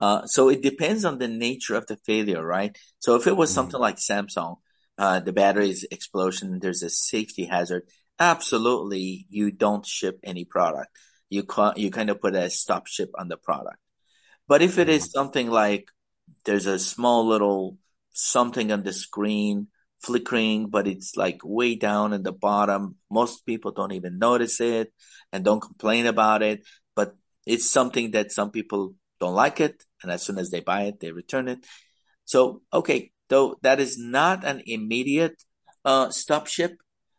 Uh, 0.00 0.26
so 0.26 0.48
it 0.48 0.62
depends 0.62 1.04
on 1.04 1.18
the 1.18 1.28
nature 1.28 1.74
of 1.74 1.86
the 1.86 1.96
failure, 1.96 2.44
right? 2.44 2.76
So 2.98 3.16
if 3.16 3.26
it 3.26 3.36
was 3.36 3.50
mm-hmm. 3.50 3.54
something 3.54 3.80
like 3.80 3.96
Samsung, 3.96 4.56
uh, 4.98 5.20
the 5.20 5.32
battery's 5.32 5.84
explosion, 5.90 6.58
there's 6.58 6.82
a 6.82 6.90
safety 6.90 7.46
hazard. 7.46 7.84
Absolutely, 8.18 9.26
you 9.30 9.50
don't 9.50 9.86
ship 9.86 10.18
any 10.22 10.44
product. 10.44 10.90
You 11.28 11.44
ca- 11.44 11.74
you 11.76 11.90
kind 11.90 12.10
of 12.10 12.20
put 12.20 12.34
a 12.34 12.50
stop 12.50 12.86
ship 12.86 13.10
on 13.18 13.28
the 13.28 13.36
product. 13.36 13.78
But 14.48 14.62
if 14.62 14.78
it 14.78 14.88
is 14.88 15.04
mm-hmm. 15.04 15.18
something 15.18 15.50
like 15.50 15.90
there's 16.44 16.66
a 16.66 16.78
small 16.78 17.26
little 17.26 17.78
something 18.12 18.72
on 18.72 18.82
the 18.82 18.92
screen 18.92 19.68
flickering, 20.02 20.68
but 20.68 20.86
it's 20.86 21.16
like 21.16 21.40
way 21.44 21.74
down 21.74 22.12
in 22.12 22.22
the 22.22 22.32
bottom. 22.32 22.96
Most 23.10 23.46
people 23.46 23.72
don't 23.72 23.92
even 23.92 24.18
notice 24.18 24.60
it 24.60 24.92
and 25.32 25.44
don't 25.44 25.60
complain 25.60 26.06
about 26.06 26.42
it, 26.42 26.66
but 26.94 27.14
it's 27.46 27.68
something 27.68 28.12
that 28.12 28.32
some 28.32 28.50
people 28.50 28.94
don't 29.20 29.34
like 29.34 29.60
it. 29.60 29.84
And 30.02 30.12
as 30.12 30.22
soon 30.22 30.38
as 30.38 30.50
they 30.50 30.60
buy 30.60 30.82
it, 30.82 31.00
they 31.00 31.12
return 31.12 31.48
it. 31.48 31.66
So, 32.24 32.62
okay, 32.72 33.12
though 33.28 33.56
that 33.62 33.80
is 33.80 33.98
not 33.98 34.44
an 34.44 34.62
immediate 34.66 35.42
uh, 35.84 36.10
stop 36.10 36.46
ship, 36.46 36.76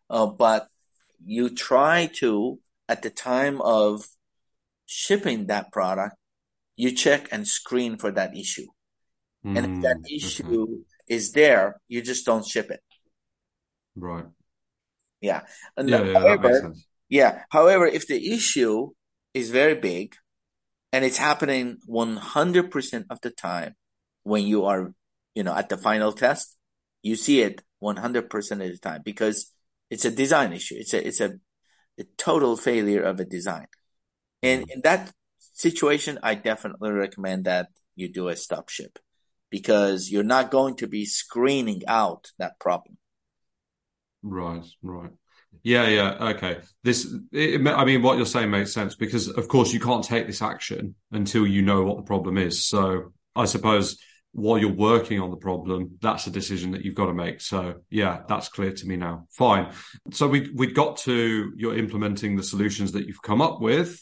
uh, 0.10 0.28
but 0.28 0.68
you 1.26 1.50
try 1.50 2.10
to, 2.16 2.60
at 2.88 3.02
the 3.02 3.10
time 3.10 3.62
of 3.62 4.06
shipping 4.86 5.48
that 5.48 5.72
product, 5.72 6.16
you 6.76 6.92
check 6.92 7.28
and 7.32 7.48
screen 7.48 7.98
for 7.98 8.12
that 8.12 8.38
issue. 8.38 8.68
Mm, 9.46 9.58
and 9.58 9.66
if 9.66 9.82
that 9.82 9.98
hmm, 9.98 10.16
issue 10.16 10.62
okay 10.64 10.84
is 11.08 11.32
there, 11.32 11.80
you 11.88 12.02
just 12.02 12.26
don't 12.26 12.46
ship 12.46 12.70
it. 12.70 12.82
Right. 13.96 14.26
Yeah. 15.22 15.42
And 15.76 15.90
yeah, 15.90 16.04
yeah, 16.04 16.20
however, 16.20 16.74
yeah. 17.10 17.44
However, 17.50 17.88
if 17.88 18.08
the 18.08 18.34
issue 18.34 18.92
is 19.34 19.50
very 19.50 19.76
big 19.76 20.16
and 20.92 21.04
it's 21.04 21.18
happening 21.18 21.78
100% 21.90 23.06
of 23.10 23.22
the 23.22 23.32
time 23.32 23.76
when 24.24 24.46
you 24.46 24.66
are, 24.66 24.94
you 25.34 25.44
know, 25.44 25.56
at 25.56 25.70
the 25.70 25.78
final 25.78 26.12
test, 26.12 26.56
you 27.02 27.16
see 27.16 27.42
it 27.42 27.62
100% 27.82 28.52
of 28.52 28.60
the 28.60 28.78
time 28.78 29.02
because 29.04 29.52
it's 29.90 30.06
a 30.06 30.12
design 30.12 30.54
issue. 30.54 30.76
It's 30.78 30.94
a, 30.94 31.08
it's 31.08 31.22
a, 31.22 31.34
a 32.00 32.04
total 32.18 32.58
failure 32.58 33.04
of 33.04 33.20
a 33.20 33.26
design. 33.26 33.68
And 34.44 34.64
mm-hmm. 34.64 34.72
in 34.72 34.82
that 34.84 35.12
situation, 35.54 36.20
I 36.22 36.36
definitely 36.36 36.92
recommend 36.92 37.46
that 37.46 37.70
you 37.96 38.12
do 38.12 38.28
a 38.28 38.36
stop 38.36 38.70
ship 38.70 39.00
because 39.50 40.10
you're 40.10 40.24
not 40.24 40.52
going 40.52 40.76
to 40.78 40.88
be 40.88 41.06
screening 41.06 41.84
out 41.88 42.32
that 42.40 42.60
problem. 42.60 42.98
Right, 44.24 44.66
right. 44.82 45.12
Yeah, 45.64 45.88
yeah, 45.88 46.30
okay. 46.36 46.60
This, 46.84 47.14
it, 47.32 47.66
I 47.68 47.86
mean, 47.86 48.02
what 48.02 48.18
you're 48.18 48.26
saying 48.26 48.52
makes 48.52 48.74
sense 48.74 48.96
because, 48.96 49.28
of 49.28 49.48
course, 49.48 49.74
you 49.74 49.80
can't 49.80 50.04
take 50.04 50.28
this 50.28 50.42
action 50.42 50.96
until 51.12 51.46
you 51.48 51.62
know 51.62 51.84
what 51.84 51.98
the 51.98 52.04
problem 52.04 52.38
is. 52.38 52.66
So, 52.66 53.14
I 53.36 53.46
suppose 53.46 53.98
while 54.38 54.58
you're 54.58 54.72
working 54.72 55.20
on 55.20 55.32
the 55.32 55.38
problem, 55.38 55.98
that's 56.02 56.28
a 56.28 56.32
decision 56.32 56.72
that 56.72 56.86
you've 56.86 56.96
got 56.96 57.08
to 57.08 57.14
make. 57.14 57.42
So, 57.42 57.82
yeah, 57.90 58.22
that's 58.28 58.50
clear 58.50 58.72
to 58.72 58.88
me 58.88 58.96
now. 58.96 59.26
Fine. 59.32 59.74
So 60.12 60.28
we 60.28 60.52
we 60.54 60.72
got 60.72 60.98
to 60.98 61.52
you're 61.56 61.78
implementing 61.78 62.36
the 62.36 62.44
solutions 62.44 62.92
that 62.92 63.08
you've 63.08 63.22
come 63.22 63.42
up 63.42 63.62
with. 63.62 64.00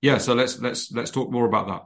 Yeah. 0.00 0.18
So 0.18 0.34
let's 0.34 0.58
let's 0.58 0.90
let's 0.92 1.10
talk 1.10 1.30
more 1.30 1.46
about 1.46 1.68
that. 1.68 1.82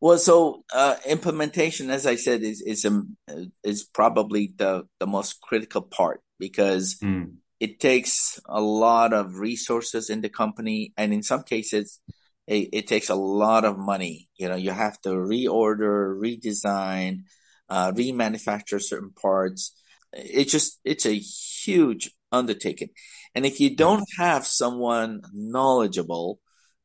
Well, 0.00 0.18
so 0.18 0.64
uh, 0.72 0.96
implementation, 1.06 1.90
as 1.90 2.06
I 2.06 2.14
said, 2.14 2.42
is 2.42 2.60
is 2.60 2.84
um, 2.84 3.16
is 3.64 3.82
probably 3.82 4.52
the 4.56 4.86
the 5.00 5.06
most 5.06 5.40
critical 5.40 5.82
part 5.82 6.20
because 6.38 6.98
mm. 7.02 7.32
it 7.58 7.80
takes 7.80 8.38
a 8.46 8.60
lot 8.60 9.12
of 9.12 9.38
resources 9.38 10.08
in 10.08 10.20
the 10.20 10.28
company, 10.28 10.92
and 10.96 11.12
in 11.12 11.24
some 11.24 11.42
cases, 11.42 12.00
it, 12.46 12.68
it 12.72 12.86
takes 12.86 13.08
a 13.08 13.16
lot 13.16 13.64
of 13.64 13.76
money. 13.76 14.28
You 14.36 14.48
know, 14.48 14.54
you 14.54 14.70
have 14.70 15.00
to 15.00 15.10
reorder, 15.10 16.14
redesign, 16.16 17.24
uh, 17.68 17.90
remanufacture 17.90 18.80
certain 18.80 19.10
parts. 19.10 19.74
It's 20.12 20.52
just 20.52 20.78
it's 20.84 21.06
a 21.06 21.18
huge 21.18 22.12
undertaking, 22.30 22.90
and 23.34 23.44
if 23.44 23.58
you 23.58 23.74
don't 23.74 24.06
have 24.16 24.46
someone 24.46 25.22
knowledgeable, 25.32 26.38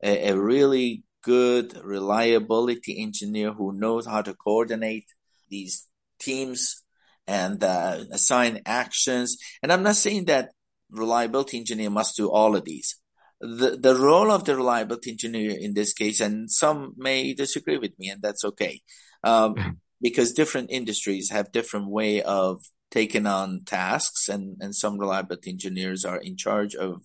a, 0.04 0.30
a 0.30 0.36
really 0.36 1.04
good 1.23 1.79
reliability 1.83 3.01
engineer 3.01 3.53
who 3.53 3.73
knows 3.73 4.05
how 4.05 4.21
to 4.21 4.33
coordinate 4.33 5.05
these 5.49 5.88
teams 6.19 6.83
and 7.25 7.63
uh, 7.63 8.03
assign 8.12 8.62
actions. 8.65 9.38
And 9.62 9.71
I'm 9.71 9.83
not 9.83 9.95
saying 9.95 10.25
that 10.25 10.51
reliability 10.91 11.57
engineer 11.57 11.89
must 11.89 12.17
do 12.17 12.29
all 12.29 12.55
of 12.55 12.65
these. 12.65 12.97
The, 13.39 13.77
the 13.77 13.95
role 13.95 14.31
of 14.31 14.43
the 14.43 14.55
reliability 14.55 15.12
engineer 15.12 15.57
in 15.59 15.73
this 15.73 15.93
case, 15.93 16.19
and 16.19 16.49
some 16.51 16.93
may 16.97 17.33
disagree 17.33 17.77
with 17.77 17.97
me, 17.97 18.09
and 18.09 18.21
that's 18.21 18.45
okay, 18.45 18.81
um, 19.23 19.79
because 20.01 20.33
different 20.33 20.71
industries 20.71 21.31
have 21.31 21.51
different 21.51 21.89
way 21.89 22.21
of 22.21 22.62
taking 22.91 23.25
on 23.25 23.62
tasks, 23.65 24.29
and, 24.29 24.57
and 24.62 24.75
some 24.75 24.97
reliability 24.97 25.49
engineers 25.49 26.05
are 26.05 26.17
in 26.17 26.38
charge 26.38 26.75
of 26.75 27.01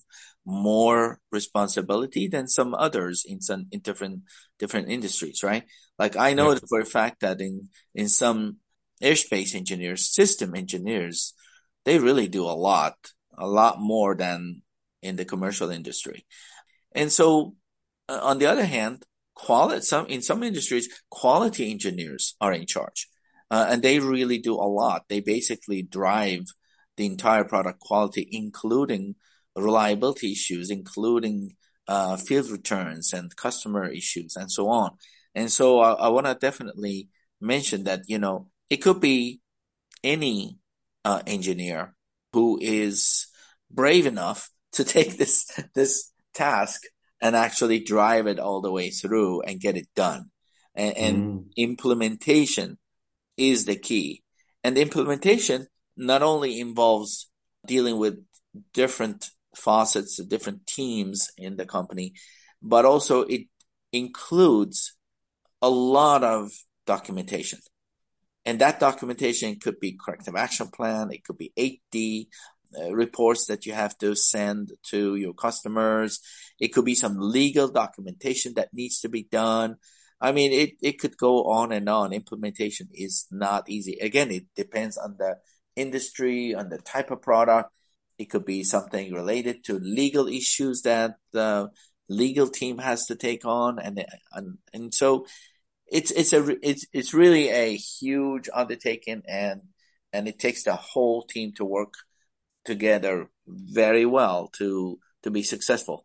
more 0.49 1.21
responsibility 1.31 2.27
than 2.27 2.49
some 2.49 2.75
others 2.75 3.23
in 3.29 3.39
some 3.39 3.67
in 3.71 3.81
different 3.81 4.23
different 4.59 4.89
industries, 4.89 5.43
right? 5.43 5.65
Like 5.99 6.17
I 6.17 6.33
know 6.33 6.53
yeah. 6.53 6.59
for 6.67 6.81
a 6.81 6.87
fact 6.87 7.21
that 7.21 7.43
in 7.43 7.69
in 7.95 8.09
some 8.09 8.57
airspace 9.03 9.55
engineers, 9.55 10.11
system 10.11 10.55
engineers, 10.55 11.35
they 11.85 11.99
really 11.99 12.29
do 12.29 12.45
a 12.45 12.57
lot, 12.57 12.97
a 13.37 13.47
lot 13.47 13.79
more 13.79 14.15
than 14.15 14.63
in 15.03 15.17
the 15.17 15.27
commercial 15.27 15.69
industry. 15.69 16.25
And 16.93 17.13
so, 17.13 17.55
uh, 18.09 18.19
on 18.23 18.39
the 18.39 18.47
other 18.47 18.65
hand, 18.65 19.05
quality 19.35 19.83
some 19.83 20.07
in 20.07 20.23
some 20.23 20.43
industries, 20.43 20.89
quality 21.11 21.71
engineers 21.71 22.37
are 22.41 22.55
in 22.55 22.65
charge, 22.65 23.07
uh, 23.51 23.67
and 23.69 23.83
they 23.83 24.01
really 24.01 24.39
do 24.39 24.55
a 24.55 24.65
lot. 24.81 25.05
They 25.11 25.21
basically 25.21 25.83
drive 25.83 26.47
the 26.97 27.05
entire 27.05 27.45
product 27.45 27.81
quality, 27.81 28.27
including 28.33 29.15
reliability 29.57 30.33
issues, 30.33 30.71
including 30.71 31.53
uh, 31.87 32.17
field 32.17 32.51
returns 32.51 33.13
and 33.13 33.35
customer 33.37 33.89
issues 33.89 34.37
and 34.37 34.51
so 34.51 34.69
on. 34.69 34.91
And 35.35 35.51
so 35.51 35.81
I, 35.81 35.93
I 35.93 36.09
want 36.09 36.27
to 36.27 36.35
definitely 36.35 37.09
mention 37.41 37.85
that, 37.85 38.03
you 38.07 38.19
know, 38.19 38.49
it 38.69 38.79
could 38.79 39.01
be 39.01 39.41
any 40.05 40.59
uh, 41.05 41.23
engineer 41.27 41.95
who 42.33 42.59
is 42.61 43.27
brave 43.71 44.07
enough 44.07 44.51
to 44.73 44.85
take 44.97 45.17
this, 45.17 45.51
this 45.75 46.13
task 46.35 46.83
and 47.21 47.35
actually 47.35 47.81
drive 47.81 48.27
it 48.27 48.39
all 48.39 48.61
the 48.61 48.71
way 48.71 48.91
through 48.91 49.43
and 49.43 49.61
get 49.61 49.77
it 49.77 49.89
done. 49.97 50.31
And, 50.75 50.97
and 50.97 51.17
mm. 51.17 51.45
implementation 51.57 52.79
is 53.37 53.65
the 53.65 53.77
key. 53.77 54.23
And 54.63 54.77
implementation 54.77 55.67
not 55.97 56.23
only 56.23 56.61
involves 56.61 57.31
dealing 57.67 57.99
with 57.99 58.23
different 58.73 59.31
facets, 59.59 60.23
different 60.25 60.67
teams 60.67 61.31
in 61.37 61.57
the 61.57 61.67
company, 61.67 62.15
but 62.63 62.85
also 62.85 63.23
it 63.23 63.43
includes 63.93 64.95
a 65.61 65.69
lot 65.69 66.25
of 66.25 66.51
documentation. 66.87 67.59
And 68.45 68.61
that 68.61 68.81
documentation 68.81 69.59
could 69.61 69.79
be 69.81 69.99
corrective 70.03 70.37
action 70.37 70.69
plan, 70.69 71.11
it 71.13 71.25
could 71.25 71.39
be 71.39 71.53
8D 71.59 72.29
uh, 72.79 72.95
reports 72.95 73.47
that 73.47 73.67
you 73.67 73.73
have 73.73 73.97
to 73.99 74.15
send 74.15 74.73
to 74.91 75.17
your 75.17 75.35
customers. 75.35 76.21
It 76.61 76.69
could 76.69 76.85
be 76.85 76.95
some 76.95 77.17
legal 77.19 77.69
documentation 77.69 78.55
that 78.55 78.75
needs 78.75 79.01
to 79.01 79.09
be 79.09 79.23
done. 79.23 79.77
I 80.21 80.33
mean, 80.33 80.53
it, 80.53 80.73
it 80.83 80.99
could 80.99 81.17
go 81.17 81.45
on 81.45 81.73
and 81.73 81.89
on. 81.89 82.13
Implementation 82.13 82.89
is 82.93 83.27
not 83.31 83.71
easy. 83.71 83.99
Again, 84.01 84.31
it 84.31 84.47
depends 84.55 84.99
on 84.99 85.17
the 85.19 85.37
industry, 85.77 86.55
on 86.55 86.69
the 86.69 86.79
type 86.79 87.11
of 87.11 87.23
product, 87.23 87.71
it 88.19 88.31
could 88.31 88.45
be 88.45 88.65
something 88.65 89.13
related 89.13 89.65
to 89.65 89.79
legal 89.79 90.27
issues 90.27 90.83
that 90.83 91.17
the 91.33 91.71
legal 92.09 92.49
team 92.49 92.79
has 92.79 93.07
to 93.07 93.15
take 93.15 93.45
on, 93.45 93.79
and 93.79 94.05
and, 94.33 94.59
and 94.73 94.95
so 94.95 95.27
it's 95.87 96.11
it's 96.11 96.33
a 96.33 96.57
it's 96.63 96.87
it's 96.93 97.15
really 97.15 97.49
a 97.49 97.77
huge 97.77 98.49
undertaking, 98.53 99.23
and 99.27 99.63
and 100.13 100.29
it 100.29 100.39
takes 100.39 100.65
the 100.65 100.75
whole 100.75 101.23
team 101.23 101.53
to 101.57 101.65
work 101.65 101.95
together 102.65 103.31
very 103.47 104.05
well 104.05 104.49
to 104.59 104.99
to 105.23 105.31
be 105.31 105.43
successful. 105.43 106.05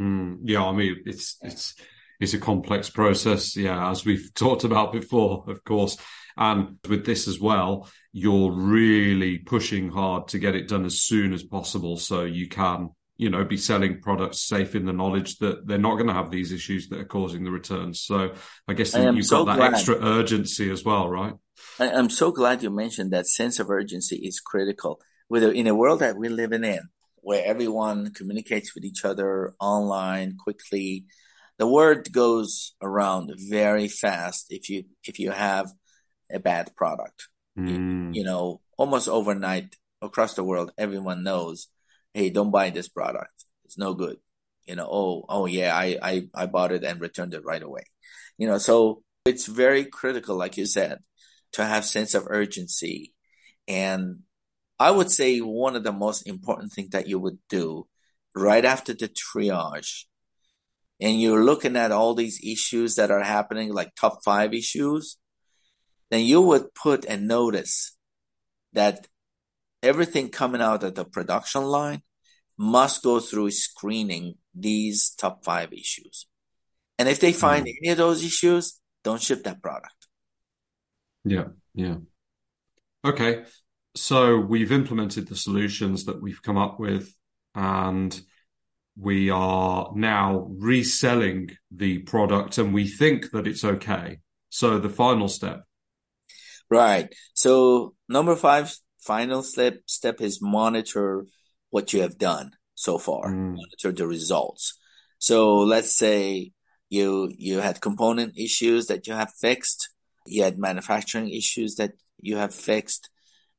Mm, 0.00 0.40
yeah, 0.44 0.64
I 0.64 0.72
mean 0.72 1.02
it's 1.06 1.38
it's 1.42 1.74
it's 2.20 2.34
a 2.34 2.38
complex 2.38 2.90
process. 2.90 3.56
Yeah, 3.56 3.90
as 3.90 4.04
we've 4.04 4.32
talked 4.34 4.64
about 4.64 4.92
before, 4.92 5.44
of 5.48 5.64
course. 5.64 5.96
And 6.36 6.78
with 6.88 7.04
this 7.04 7.28
as 7.28 7.40
well, 7.40 7.88
you're 8.12 8.52
really 8.52 9.38
pushing 9.38 9.90
hard 9.90 10.28
to 10.28 10.38
get 10.38 10.54
it 10.54 10.68
done 10.68 10.84
as 10.84 11.00
soon 11.00 11.32
as 11.32 11.42
possible 11.42 11.96
so 11.96 12.24
you 12.24 12.48
can, 12.48 12.90
you 13.16 13.30
know, 13.30 13.44
be 13.44 13.56
selling 13.56 14.00
products 14.00 14.40
safe 14.40 14.74
in 14.74 14.84
the 14.84 14.92
knowledge 14.92 15.38
that 15.38 15.66
they're 15.66 15.78
not 15.78 15.94
going 15.94 16.08
to 16.08 16.14
have 16.14 16.30
these 16.30 16.52
issues 16.52 16.88
that 16.88 17.00
are 17.00 17.04
causing 17.04 17.44
the 17.44 17.50
returns. 17.50 18.00
So 18.00 18.34
I 18.68 18.74
guess 18.74 18.94
I 18.94 19.10
you've 19.10 19.26
so 19.26 19.44
got 19.44 19.52
that 19.52 19.58
glad. 19.58 19.74
extra 19.74 19.96
urgency 20.00 20.70
as 20.70 20.84
well, 20.84 21.08
right? 21.08 21.34
I, 21.78 21.88
am 21.88 22.10
so 22.10 22.32
glad 22.32 22.62
you 22.62 22.70
mentioned 22.70 23.12
that 23.12 23.26
sense 23.26 23.58
of 23.58 23.70
urgency 23.70 24.16
is 24.16 24.40
critical. 24.40 25.00
Whether 25.28 25.50
in 25.50 25.66
a 25.66 25.74
world 25.74 26.00
that 26.00 26.16
we're 26.16 26.30
living 26.30 26.64
in, 26.64 26.80
where 27.16 27.44
everyone 27.44 28.12
communicates 28.12 28.74
with 28.74 28.84
each 28.84 29.04
other 29.04 29.54
online 29.60 30.36
quickly, 30.36 31.06
the 31.58 31.66
word 31.66 32.12
goes 32.12 32.74
around 32.82 33.32
very 33.36 33.88
fast 33.88 34.46
if 34.50 34.68
you 34.68 34.84
if 35.04 35.18
you 35.18 35.30
have 35.30 35.70
a 36.32 36.38
bad 36.38 36.74
product. 36.76 37.28
Mm. 37.58 38.14
You, 38.14 38.24
know, 38.24 38.60
almost 38.78 39.08
overnight 39.08 39.76
across 40.00 40.34
the 40.34 40.44
world, 40.44 40.72
everyone 40.78 41.22
knows, 41.22 41.68
hey, 42.14 42.30
don't 42.30 42.50
buy 42.50 42.70
this 42.70 42.88
product. 42.88 43.44
It's 43.64 43.78
no 43.78 43.94
good. 43.94 44.18
You 44.66 44.76
know, 44.76 44.88
oh, 44.90 45.24
oh 45.28 45.46
yeah, 45.46 45.74
I, 45.76 45.98
I, 46.02 46.28
I 46.34 46.46
bought 46.46 46.72
it 46.72 46.84
and 46.84 47.00
returned 47.00 47.34
it 47.34 47.44
right 47.44 47.62
away. 47.62 47.84
You 48.38 48.46
know, 48.46 48.58
so 48.58 49.02
it's 49.24 49.46
very 49.46 49.84
critical, 49.84 50.36
like 50.36 50.56
you 50.56 50.66
said, 50.66 50.98
to 51.52 51.64
have 51.64 51.84
sense 51.84 52.14
of 52.14 52.26
urgency. 52.28 53.12
And 53.68 54.20
I 54.78 54.90
would 54.90 55.10
say 55.10 55.38
one 55.38 55.76
of 55.76 55.84
the 55.84 55.92
most 55.92 56.26
important 56.26 56.72
things 56.72 56.90
that 56.90 57.08
you 57.08 57.18
would 57.18 57.38
do 57.48 57.86
right 58.34 58.64
after 58.64 58.94
the 58.94 59.08
triage 59.08 60.04
and 61.00 61.20
you're 61.20 61.44
looking 61.44 61.76
at 61.76 61.90
all 61.90 62.14
these 62.14 62.40
issues 62.44 62.94
that 62.94 63.10
are 63.10 63.22
happening, 63.22 63.72
like 63.72 63.94
top 63.96 64.22
five 64.24 64.54
issues, 64.54 65.18
then 66.12 66.20
you 66.20 66.42
would 66.42 66.74
put 66.74 67.06
a 67.06 67.16
notice 67.16 67.96
that 68.74 69.06
everything 69.82 70.28
coming 70.28 70.60
out 70.60 70.84
of 70.84 70.94
the 70.94 71.06
production 71.06 71.62
line 71.62 72.02
must 72.58 73.02
go 73.02 73.18
through 73.18 73.50
screening 73.50 74.34
these 74.54 75.14
top 75.14 75.42
five 75.42 75.72
issues. 75.72 76.26
And 76.98 77.08
if 77.08 77.18
they 77.18 77.32
find 77.32 77.64
mm. 77.64 77.72
any 77.82 77.92
of 77.92 77.96
those 77.96 78.22
issues, 78.22 78.78
don't 79.02 79.22
ship 79.22 79.44
that 79.44 79.62
product. 79.62 79.94
Yeah, 81.24 81.46
yeah. 81.74 81.96
Okay. 83.02 83.44
So 83.96 84.36
we've 84.36 84.70
implemented 84.70 85.28
the 85.28 85.36
solutions 85.36 86.04
that 86.04 86.20
we've 86.20 86.42
come 86.42 86.58
up 86.58 86.78
with 86.78 87.10
and 87.54 88.20
we 88.98 89.30
are 89.30 89.92
now 89.94 90.46
reselling 90.58 91.56
the 91.70 92.00
product 92.00 92.58
and 92.58 92.74
we 92.74 92.86
think 92.86 93.30
that 93.30 93.46
it's 93.46 93.64
okay. 93.64 94.18
So 94.50 94.78
the 94.78 94.90
final 94.90 95.28
step 95.28 95.64
Right. 96.70 97.14
So 97.34 97.94
number 98.08 98.36
five, 98.36 98.74
final 99.00 99.42
step 99.42 99.80
step 99.86 100.20
is 100.20 100.40
monitor 100.40 101.26
what 101.70 101.92
you 101.92 102.02
have 102.02 102.18
done 102.18 102.52
so 102.74 102.98
far. 102.98 103.30
Mm. 103.30 103.56
Monitor 103.56 103.92
the 103.92 104.06
results. 104.06 104.78
So 105.18 105.58
let's 105.58 105.96
say 105.96 106.52
you 106.88 107.32
you 107.36 107.60
had 107.60 107.80
component 107.80 108.36
issues 108.36 108.86
that 108.86 109.06
you 109.06 109.14
have 109.14 109.32
fixed. 109.40 109.90
You 110.26 110.44
had 110.44 110.58
manufacturing 110.58 111.30
issues 111.30 111.76
that 111.76 111.92
you 112.20 112.36
have 112.36 112.54
fixed. 112.54 113.08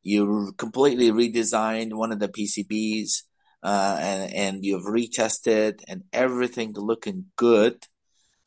You 0.01 0.53
completely 0.57 1.11
redesigned 1.11 1.93
one 1.93 2.11
of 2.11 2.19
the 2.19 2.27
PCBs 2.27 3.23
uh, 3.63 3.97
and, 3.99 4.33
and 4.33 4.65
you've 4.65 4.85
retested 4.85 5.81
and 5.87 6.03
everything 6.11 6.73
looking 6.73 7.25
good. 7.37 7.87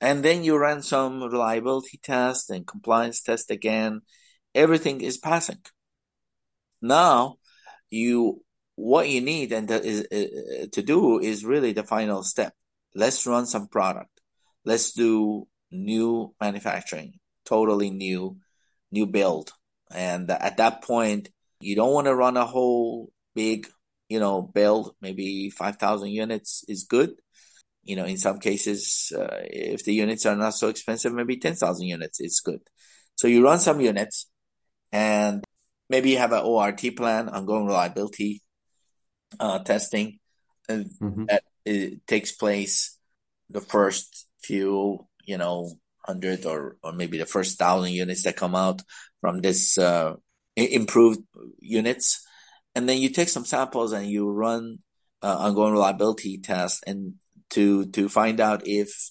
And 0.01 0.23
then 0.23 0.45
you 0.45 0.57
run 0.57 0.83
some 0.83 1.23
reliability 1.23 1.99
test 2.03 2.51
and 2.51 2.67
compliance 2.67 3.23
test 3.23 3.51
again. 3.51 4.03
Everything 4.57 5.01
is 5.01 5.19
passing. 5.19 5.61
Now 6.83 7.37
you, 7.91 8.43
what 8.75 9.09
you 9.09 9.21
need 9.21 9.53
and 9.53 9.71
is, 9.71 10.07
uh, 10.11 10.67
to 10.73 10.83
do 10.83 11.21
is 11.21 11.45
really 11.45 11.73
the 11.73 11.85
final 11.85 12.23
step. 12.23 12.55
Let's 12.95 13.27
run 13.27 13.47
some 13.47 13.69
product. 13.69 14.21
Let's 14.65 14.93
do 14.93 15.47
new 15.71 16.35
manufacturing, 16.41 17.21
totally 17.45 17.91
new, 17.91 18.39
new 18.91 19.07
build. 19.07 19.53
And 19.93 20.29
at 20.31 20.57
that 20.57 20.83
point, 20.83 21.29
you 21.61 21.77
don't 21.77 21.93
want 21.93 22.07
to 22.09 22.15
run 22.15 22.37
a 22.37 22.45
whole 22.45 23.13
big 23.35 23.69
you 24.09 24.21
know, 24.21 24.43
build 24.43 24.95
maybe 25.01 25.51
5,000 25.51 26.09
units 26.09 26.65
is 26.69 26.85
good. 26.85 27.15
You 27.83 27.97
know, 27.97 28.05
in 28.05 28.19
some 28.19 28.39
cases, 28.39 29.13
uh, 29.17 29.39
if 29.43 29.85
the 29.85 29.95
units 29.95 30.27
are 30.27 30.37
not 30.37 30.55
so 30.55 30.69
expensive, 30.69 31.13
maybe 31.13 31.37
10,000 31.37 31.87
units 31.87 32.21
is 32.21 32.41
good. 32.45 32.61
So 33.15 33.29
you 33.29 33.45
run 33.45 33.59
some 33.59 33.81
units 33.81 34.27
and 34.93 35.45
maybe 35.89 36.11
you 36.11 36.19
have 36.19 36.33
an 36.33 36.43
ORT 36.45 36.83
plan, 36.97 37.29
ongoing 37.29 37.67
reliability 37.67 38.43
uh, 39.41 39.59
testing 39.61 40.19
mm-hmm. 40.69 41.25
that 41.27 41.43
it 41.65 42.07
takes 42.07 42.33
place 42.33 42.99
the 43.51 43.61
first 43.61 44.27
few, 44.43 45.07
you 45.25 45.39
know, 45.39 45.71
hundred 46.05 46.47
or, 46.47 46.77
or 46.83 46.93
maybe 46.93 47.19
the 47.19 47.27
first 47.27 47.59
thousand 47.59 47.93
units 47.93 48.23
that 48.23 48.37
come 48.37 48.55
out 48.55 48.81
from 49.21 49.41
this 49.41 49.77
uh, 49.77 50.15
improved 50.55 51.21
units 51.59 52.27
and 52.77 52.87
then 52.87 52.99
you 52.99 53.09
take 53.09 53.31
some 53.31 53.47
samples 53.47 53.93
and 53.93 54.07
you 54.07 54.31
run 54.31 54.79
uh, 55.23 55.37
ongoing 55.39 55.73
reliability 55.73 56.39
tests 56.39 56.83
and 56.87 57.15
to 57.51 57.87
to 57.87 58.09
find 58.09 58.39
out 58.39 58.67
if 58.67 59.11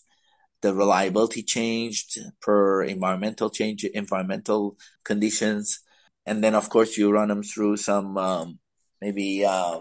the 0.65 0.73
reliability 0.73 1.43
changed 1.43 2.17
per 2.41 2.81
environmental 2.83 3.51
change 3.51 3.85
environmental 3.85 4.75
conditions 5.03 5.81
and 6.25 6.43
then 6.43 6.55
of 6.55 6.69
course 6.69 6.97
you 6.97 7.11
run 7.11 7.29
them 7.29 7.43
through 7.43 7.77
some 7.77 8.17
um, 8.17 8.57
maybe 8.99 9.45
uh, 9.45 9.79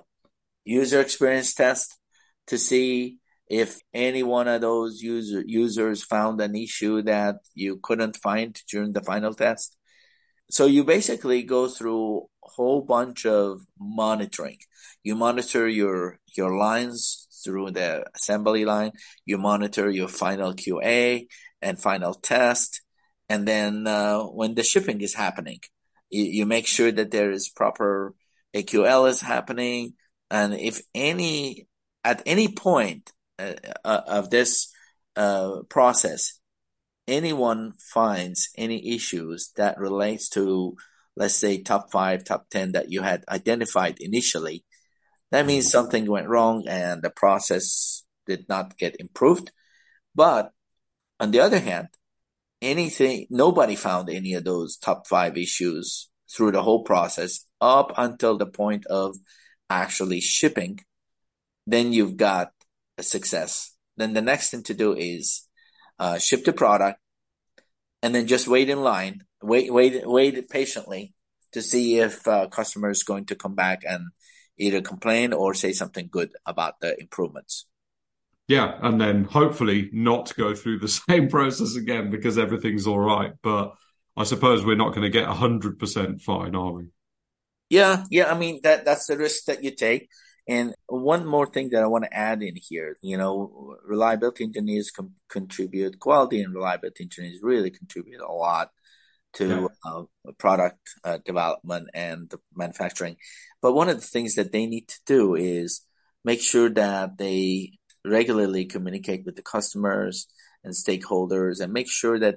user 0.67 1.01
experience 1.01 1.55
test 1.55 1.99
to 2.47 2.59
see 2.59 3.17
if 3.49 3.81
any 3.95 4.23
one 4.23 4.47
of 4.47 4.61
those 4.61 5.01
user 5.01 5.43
users 5.47 6.05
found 6.05 6.39
an 6.43 6.55
issue 6.55 7.01
that 7.01 7.37
you 7.55 7.79
couldn't 7.83 8.17
find 8.17 8.61
during 8.71 8.93
the 8.93 9.01
final 9.03 9.33
test 9.33 9.79
so 10.51 10.67
you 10.67 10.85
basically 10.85 11.43
go 11.43 11.69
through 11.69 12.29
a 12.45 12.49
whole 12.57 12.83
bunch 12.83 13.25
of 13.25 13.63
monitoring. 13.79 14.59
You 15.03 15.15
monitor 15.15 15.67
your 15.69 16.19
your 16.37 16.57
lines 16.57 17.24
through 17.45 17.73
the 17.73 18.05
assembly 18.15 18.65
line. 18.65 18.93
You 19.25 19.39
monitor 19.39 19.91
your 19.91 20.09
final 20.09 20.55
QA 20.55 21.27
and 21.63 21.81
final 21.81 22.15
test, 22.15 22.81
and 23.29 23.47
then 23.47 23.87
uh, 23.87 24.21
when 24.21 24.55
the 24.55 24.63
shipping 24.63 25.01
is 25.01 25.15
happening, 25.15 25.61
you, 26.11 26.25
you 26.25 26.47
make 26.47 26.67
sure 26.67 26.93
that 26.93 27.11
there 27.11 27.31
is 27.31 27.49
proper 27.49 28.15
AQL 28.55 29.09
is 29.09 29.21
happening, 29.21 29.95
and 30.31 30.55
if 30.55 30.83
any 30.95 31.69
at 32.03 32.23
any 32.27 32.49
point 32.49 33.11
uh, 33.39 33.55
uh 33.85 34.03
of 34.07 34.31
this 34.31 34.73
uh, 35.17 35.63
process 35.69 36.39
anyone 37.07 37.73
finds 37.79 38.51
any 38.57 38.95
issues 38.95 39.53
that 39.57 39.79
relates 39.79 40.29
to, 40.31 40.77
let's 41.17 41.35
say, 41.35 41.63
top 41.63 41.91
five, 41.91 42.25
top 42.25 42.49
10 42.51 42.73
that 42.73 42.91
you 42.91 43.03
had 43.03 43.25
identified 43.29 43.97
initially, 44.01 44.64
that 45.35 45.47
means 45.47 45.69
something 45.69 46.09
went 46.09 46.29
wrong 46.29 46.65
and 46.69 47.03
the 47.03 47.11
process 47.11 48.05
did 48.25 48.49
not 48.49 48.79
get 48.79 49.01
improved. 49.01 49.51
But 50.15 50.53
on 51.19 51.33
the 51.33 51.41
other 51.41 51.59
hand, 51.59 51.89
anything, 52.63 53.27
nobody 53.31 53.75
found 53.75 54.09
any 54.09 54.35
of 54.35 54.45
those 54.45 54.77
top 54.77 55.09
five 55.09 55.37
issues 55.37 56.09
through 56.33 56.53
the 56.53 56.63
whole 56.63 56.85
process 56.85 57.47
up 57.61 57.93
until 57.97 58.39
the 58.39 58.47
point 58.47 58.87
of 58.87 59.17
actually 59.69 60.21
shipping. 60.21 60.79
Then 61.67 61.93
you've 61.93 62.17
got 62.17 62.53
a 62.97 63.03
success. 63.03 63.75
Then 63.97 64.13
the 64.13 64.23
next 64.23 64.51
thing 64.51 64.63
to 64.63 64.75
do 64.75 64.95
is 64.95 65.49
uh, 65.99 66.19
ship 66.19 66.45
the 66.45 66.53
product, 66.53 67.01
and 68.05 68.15
then 68.15 68.29
just 68.29 68.47
wait 68.47 68.69
in 68.71 68.85
line, 68.85 69.25
wait, 69.43 69.73
wait, 69.73 70.07
wait 70.07 70.49
patiently 70.49 71.13
to 71.51 71.61
see 71.61 71.99
if 71.99 72.29
uh, 72.29 72.47
customer 72.47 72.91
is 72.91 73.03
going 73.03 73.27
to 73.27 73.35
come 73.35 73.57
back 73.57 73.83
and 73.85 74.11
either 74.59 74.81
complain 74.81 75.33
or 75.33 75.55
say 75.55 75.73
something 75.73 76.09
good 76.11 76.31
about 76.47 76.81
the 76.81 76.99
improvements. 77.01 77.67
Yeah, 78.47 78.79
and 78.83 79.01
then 79.01 79.25
hopefully 79.25 79.89
not 79.93 80.35
go 80.37 80.55
through 80.55 80.81
the 80.81 80.89
same 81.09 81.29
process 81.29 81.77
again 81.77 82.11
because 82.11 82.39
everything's 82.39 82.87
all 82.87 82.99
right. 83.01 83.33
But 83.43 83.75
I 84.17 84.25
suppose 84.25 84.65
we're 84.65 84.77
not 84.77 84.95
going 84.95 85.03
to 85.03 85.11
get 85.11 85.27
hundred 85.27 85.79
percent 85.79 86.21
fine, 86.21 86.55
are 86.55 86.73
we? 86.73 86.85
Yeah, 87.71 88.05
yeah. 88.11 88.31
I 88.31 88.39
mean 88.39 88.61
that 88.63 88.85
that's 88.85 89.07
the 89.07 89.17
risk 89.17 89.47
that 89.47 89.65
you 89.65 89.71
take. 89.71 90.09
And 90.47 90.75
one 90.87 91.25
more 91.25 91.47
thing 91.47 91.71
that 91.71 91.83
I 91.83 91.87
want 91.87 92.05
to 92.05 92.15
add 92.15 92.43
in 92.43 92.55
here, 92.57 92.99
you 93.01 93.17
know, 93.17 93.77
reliability 93.87 94.45
engineers 94.45 94.91
com- 94.91 95.15
contribute, 95.31 95.99
quality 95.99 96.43
and 96.43 96.55
reliability 96.55 97.05
engineers 97.05 97.39
really 97.43 97.71
contribute 97.71 98.21
a 98.21 98.31
lot 98.31 98.69
to 99.35 99.69
yeah. 99.85 99.91
uh, 99.91 100.03
product 100.39 100.79
uh, 101.05 101.19
development 101.25 101.89
and 101.95 102.33
manufacturing. 102.55 103.17
But 103.61 103.75
one 103.75 103.89
of 103.89 103.97
the 103.97 104.07
things 104.07 104.35
that 104.35 104.53
they 104.53 104.67
need 104.67 104.89
to 104.89 105.01
do 105.07 105.35
is 105.35 105.83
make 106.25 106.41
sure 106.41 106.71
that 106.71 107.19
they 107.19 107.79
regularly 108.05 108.65
communicate 108.67 109.25
with 109.25 109.37
the 109.37 109.43
customers 109.43 110.27
and 110.63 110.75
stakeholders 110.75 111.61
and 111.61 111.73
make 111.73 111.91
sure 111.91 112.19
that 112.19 112.37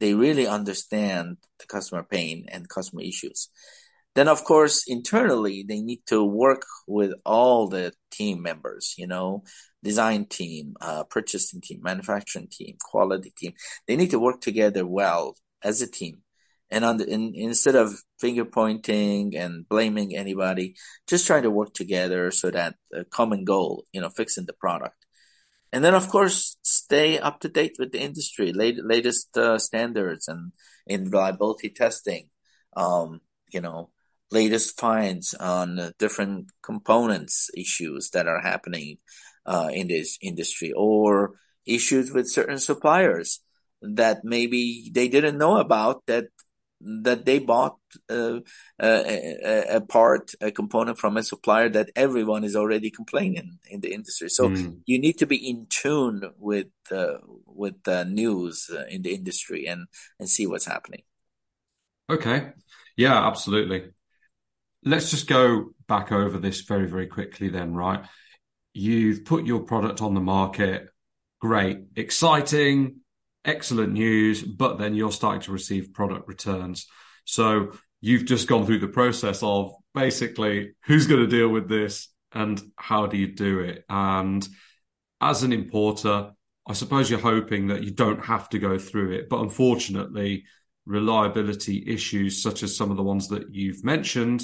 they 0.00 0.14
really 0.14 0.46
understand 0.46 1.38
the 1.58 1.66
customer 1.66 2.02
pain 2.02 2.46
and 2.48 2.68
customer 2.68 3.02
issues. 3.02 3.48
Then, 4.14 4.28
of 4.28 4.44
course, 4.44 4.84
internally, 4.86 5.64
they 5.66 5.80
need 5.80 6.00
to 6.06 6.24
work 6.24 6.62
with 6.86 7.12
all 7.24 7.68
the 7.68 7.92
team 8.10 8.42
members, 8.42 8.94
you 8.98 9.06
know, 9.06 9.44
design 9.82 10.24
team, 10.26 10.74
uh, 10.80 11.04
purchasing 11.04 11.60
team, 11.60 11.80
manufacturing 11.82 12.48
team, 12.50 12.76
quality 12.80 13.32
team. 13.36 13.52
They 13.86 13.96
need 13.96 14.10
to 14.10 14.18
work 14.18 14.40
together 14.40 14.86
well 14.86 15.36
as 15.62 15.82
a 15.82 15.90
team. 15.90 16.22
And 16.70 16.84
on 16.84 16.98
the, 16.98 17.08
in, 17.08 17.32
instead 17.34 17.74
of 17.74 17.94
finger 18.20 18.44
pointing 18.44 19.36
and 19.36 19.66
blaming 19.68 20.14
anybody, 20.14 20.76
just 21.06 21.26
try 21.26 21.40
to 21.40 21.50
work 21.50 21.72
together 21.72 22.30
so 22.30 22.50
that 22.50 22.74
a 22.92 23.04
common 23.04 23.44
goal, 23.44 23.84
you 23.92 24.00
know, 24.00 24.10
fixing 24.10 24.46
the 24.46 24.52
product. 24.52 25.06
And 25.72 25.84
then, 25.84 25.94
of 25.94 26.08
course, 26.08 26.56
stay 26.62 27.18
up 27.18 27.40
to 27.40 27.48
date 27.48 27.76
with 27.78 27.92
the 27.92 28.00
industry, 28.00 28.52
late, 28.52 28.78
latest 28.82 29.36
uh, 29.36 29.58
standards 29.58 30.28
and 30.28 30.52
in 30.86 31.10
reliability 31.10 31.70
testing. 31.70 32.30
Um, 32.76 33.20
you 33.52 33.60
know, 33.60 33.90
latest 34.30 34.78
finds 34.78 35.34
on 35.34 35.92
different 35.98 36.50
components 36.62 37.50
issues 37.56 38.10
that 38.10 38.26
are 38.26 38.40
happening 38.40 38.98
uh, 39.46 39.70
in 39.72 39.88
this 39.88 40.18
industry 40.22 40.72
or 40.76 41.34
issues 41.66 42.12
with 42.12 42.30
certain 42.30 42.58
suppliers 42.58 43.40
that 43.82 44.24
maybe 44.24 44.90
they 44.92 45.08
didn't 45.08 45.38
know 45.38 45.58
about 45.58 46.04
that 46.06 46.26
that 46.80 47.24
they 47.24 47.38
bought 47.38 47.78
uh, 48.08 48.40
a, 48.80 49.76
a, 49.76 49.80
part, 49.80 50.32
a 50.40 50.50
component 50.50 50.98
from 50.98 51.16
a 51.16 51.22
supplier 51.22 51.68
that 51.68 51.90
everyone 51.96 52.44
is 52.44 52.54
already 52.54 52.90
complaining 52.90 53.58
in 53.68 53.80
the 53.80 53.92
industry. 53.92 54.28
So 54.28 54.50
mm. 54.50 54.78
you 54.86 55.00
need 55.00 55.18
to 55.18 55.26
be 55.26 55.36
in 55.36 55.66
tune 55.68 56.22
with 56.38 56.68
uh, 56.90 57.18
with 57.46 57.82
the 57.82 58.04
news 58.04 58.70
in 58.88 59.02
the 59.02 59.14
industry 59.14 59.66
and 59.66 59.86
and 60.18 60.28
see 60.28 60.46
what's 60.46 60.66
happening. 60.66 61.02
Okay, 62.10 62.50
yeah, 62.96 63.26
absolutely 63.26 63.90
let's 64.84 65.10
just 65.10 65.26
go 65.26 65.70
back 65.86 66.12
over 66.12 66.38
this 66.38 66.62
very, 66.62 66.86
very 66.86 67.06
quickly 67.06 67.48
then, 67.48 67.74
right? 67.74 68.04
You've 68.72 69.24
put 69.24 69.46
your 69.46 69.60
product 69.60 70.02
on 70.02 70.14
the 70.14 70.20
market. 70.20 70.88
Great, 71.40 71.80
exciting, 71.96 73.00
excellent 73.48 73.94
news, 73.94 74.42
but 74.42 74.78
then 74.78 74.94
you're 74.94 75.10
starting 75.10 75.40
to 75.42 75.52
receive 75.52 75.92
product 75.92 76.28
returns. 76.28 76.86
So 77.24 77.72
you've 78.00 78.26
just 78.26 78.46
gone 78.46 78.66
through 78.66 78.78
the 78.80 78.88
process 78.88 79.42
of 79.42 79.72
basically 79.94 80.72
who's 80.84 81.06
going 81.06 81.20
to 81.20 81.26
deal 81.26 81.48
with 81.48 81.68
this 81.68 82.08
and 82.32 82.60
how 82.76 83.06
do 83.06 83.16
you 83.16 83.26
do 83.26 83.60
it? 83.60 83.84
And 83.88 84.46
as 85.20 85.42
an 85.42 85.52
importer, 85.52 86.32
I 86.66 86.72
suppose 86.74 87.10
you're 87.10 87.18
hoping 87.18 87.68
that 87.68 87.82
you 87.82 87.90
don't 87.90 88.24
have 88.24 88.48
to 88.50 88.58
go 88.58 88.78
through 88.78 89.12
it. 89.12 89.28
But 89.28 89.40
unfortunately, 89.40 90.44
reliability 90.84 91.84
issues, 91.86 92.42
such 92.42 92.62
as 92.62 92.76
some 92.76 92.90
of 92.90 92.96
the 92.96 93.02
ones 93.02 93.28
that 93.28 93.54
you've 93.54 93.82
mentioned, 93.82 94.42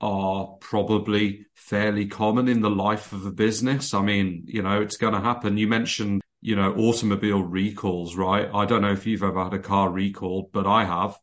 are 0.00 0.56
probably 0.60 1.46
fairly 1.54 2.06
common 2.06 2.46
in 2.46 2.60
the 2.60 2.70
life 2.70 3.12
of 3.12 3.26
a 3.26 3.32
business. 3.32 3.94
I 3.94 4.02
mean, 4.02 4.44
you 4.46 4.62
know, 4.62 4.80
it's 4.80 4.98
going 4.98 5.14
to 5.14 5.20
happen. 5.20 5.56
You 5.56 5.66
mentioned 5.66 6.20
you 6.40 6.56
know, 6.56 6.74
automobile 6.74 7.42
recalls, 7.42 8.16
right? 8.16 8.48
I 8.52 8.64
don't 8.64 8.82
know 8.82 8.92
if 8.92 9.06
you've 9.06 9.22
ever 9.22 9.44
had 9.44 9.54
a 9.54 9.58
car 9.58 9.90
recall, 9.90 10.50
but 10.52 10.66
I 10.66 10.84
have. 10.84 11.18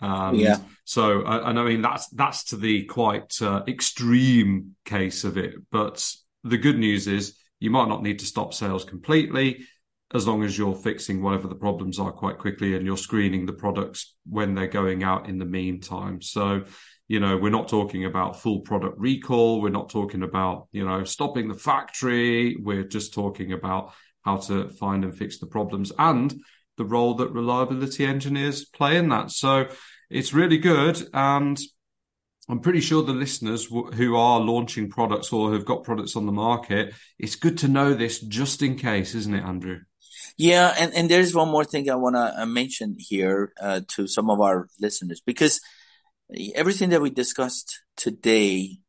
And 0.00 0.38
Yeah. 0.38 0.58
So, 0.84 1.24
and 1.24 1.58
I 1.58 1.64
mean, 1.64 1.82
that's 1.82 2.08
that's 2.08 2.44
to 2.44 2.56
the 2.56 2.84
quite 2.84 3.40
uh, 3.40 3.62
extreme 3.66 4.76
case 4.84 5.24
of 5.24 5.36
it. 5.36 5.54
But 5.70 6.08
the 6.44 6.58
good 6.58 6.78
news 6.78 7.06
is 7.06 7.36
you 7.58 7.70
might 7.70 7.88
not 7.88 8.02
need 8.02 8.20
to 8.20 8.26
stop 8.26 8.54
sales 8.54 8.84
completely 8.84 9.66
as 10.14 10.26
long 10.26 10.44
as 10.44 10.56
you're 10.56 10.74
fixing 10.74 11.22
whatever 11.22 11.48
the 11.48 11.54
problems 11.54 11.98
are 11.98 12.12
quite 12.12 12.38
quickly 12.38 12.76
and 12.76 12.86
you're 12.86 12.96
screening 12.96 13.46
the 13.46 13.52
products 13.52 14.14
when 14.28 14.54
they're 14.54 14.68
going 14.68 15.02
out 15.02 15.28
in 15.28 15.38
the 15.38 15.44
meantime. 15.44 16.22
So, 16.22 16.62
you 17.08 17.18
know, 17.18 17.36
we're 17.36 17.50
not 17.50 17.68
talking 17.68 18.04
about 18.04 18.40
full 18.40 18.60
product 18.60 18.98
recall. 18.98 19.60
We're 19.60 19.70
not 19.70 19.90
talking 19.90 20.22
about, 20.22 20.68
you 20.70 20.84
know, 20.84 21.02
stopping 21.02 21.48
the 21.48 21.54
factory. 21.54 22.56
We're 22.56 22.84
just 22.84 23.14
talking 23.14 23.52
about 23.52 23.94
how 24.26 24.36
to 24.36 24.68
find 24.70 25.04
and 25.04 25.16
fix 25.16 25.38
the 25.38 25.46
problems 25.46 25.92
and 25.98 26.34
the 26.76 26.84
role 26.84 27.14
that 27.14 27.30
reliability 27.30 28.04
engineers 28.04 28.66
play 28.66 28.98
in 28.98 29.08
that. 29.08 29.30
So 29.30 29.68
it's 30.10 30.34
really 30.34 30.58
good. 30.58 31.00
And 31.14 31.58
I'm 32.48 32.60
pretty 32.60 32.80
sure 32.80 33.02
the 33.02 33.12
listeners 33.12 33.68
w- 33.68 33.92
who 33.92 34.16
are 34.16 34.40
launching 34.40 34.90
products 34.90 35.32
or 35.32 35.52
have 35.52 35.64
got 35.64 35.84
products 35.84 36.16
on 36.16 36.26
the 36.26 36.32
market, 36.32 36.92
it's 37.18 37.36
good 37.36 37.58
to 37.58 37.68
know 37.68 37.94
this 37.94 38.20
just 38.20 38.62
in 38.62 38.76
case, 38.76 39.14
isn't 39.14 39.34
it, 39.34 39.44
Andrew? 39.44 39.78
Yeah, 40.36 40.74
and, 40.78 40.92
and 40.92 41.08
there's 41.08 41.34
one 41.34 41.48
more 41.48 41.64
thing 41.64 41.88
I 41.88 41.94
want 41.94 42.16
to 42.16 42.44
mention 42.46 42.96
here 42.98 43.52
uh, 43.60 43.80
to 43.94 44.06
some 44.06 44.28
of 44.28 44.40
our 44.40 44.68
listeners 44.78 45.22
because 45.24 45.60
everything 46.54 46.90
that 46.90 47.00
we 47.00 47.10
discussed 47.10 47.80
today 47.96 48.80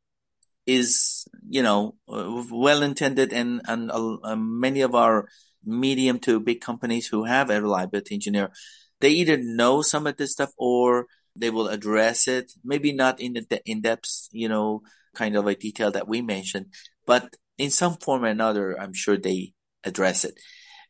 is, 0.67 1.25
you 1.49 1.63
know, 1.63 1.95
uh, 2.07 2.43
well 2.51 2.83
intended, 2.83 3.33
and 3.33 3.61
and 3.67 3.89
uh, 3.91 4.35
many 4.35 4.81
of 4.81 4.93
our 4.93 5.27
medium 5.65 6.19
to 6.19 6.39
big 6.39 6.61
companies 6.61 7.07
who 7.07 7.23
have 7.25 7.49
a 7.49 7.61
reliability 7.61 8.15
engineer, 8.15 8.51
they 8.99 9.09
either 9.09 9.37
know 9.37 9.81
some 9.81 10.05
of 10.05 10.17
this 10.17 10.33
stuff 10.33 10.51
or 10.57 11.07
they 11.35 11.49
will 11.49 11.67
address 11.67 12.27
it. 12.27 12.51
Maybe 12.63 12.91
not 12.91 13.19
in 13.19 13.33
the 13.33 13.61
in 13.65 13.81
depth, 13.81 14.27
you 14.31 14.49
know, 14.49 14.83
kind 15.15 15.35
of 15.35 15.47
a 15.47 15.55
detail 15.55 15.91
that 15.91 16.07
we 16.07 16.21
mentioned, 16.21 16.67
but 17.05 17.35
in 17.57 17.71
some 17.71 17.95
form 17.97 18.23
or 18.23 18.27
another, 18.27 18.79
I'm 18.79 18.93
sure 18.93 19.17
they 19.17 19.53
address 19.83 20.25
it. 20.25 20.35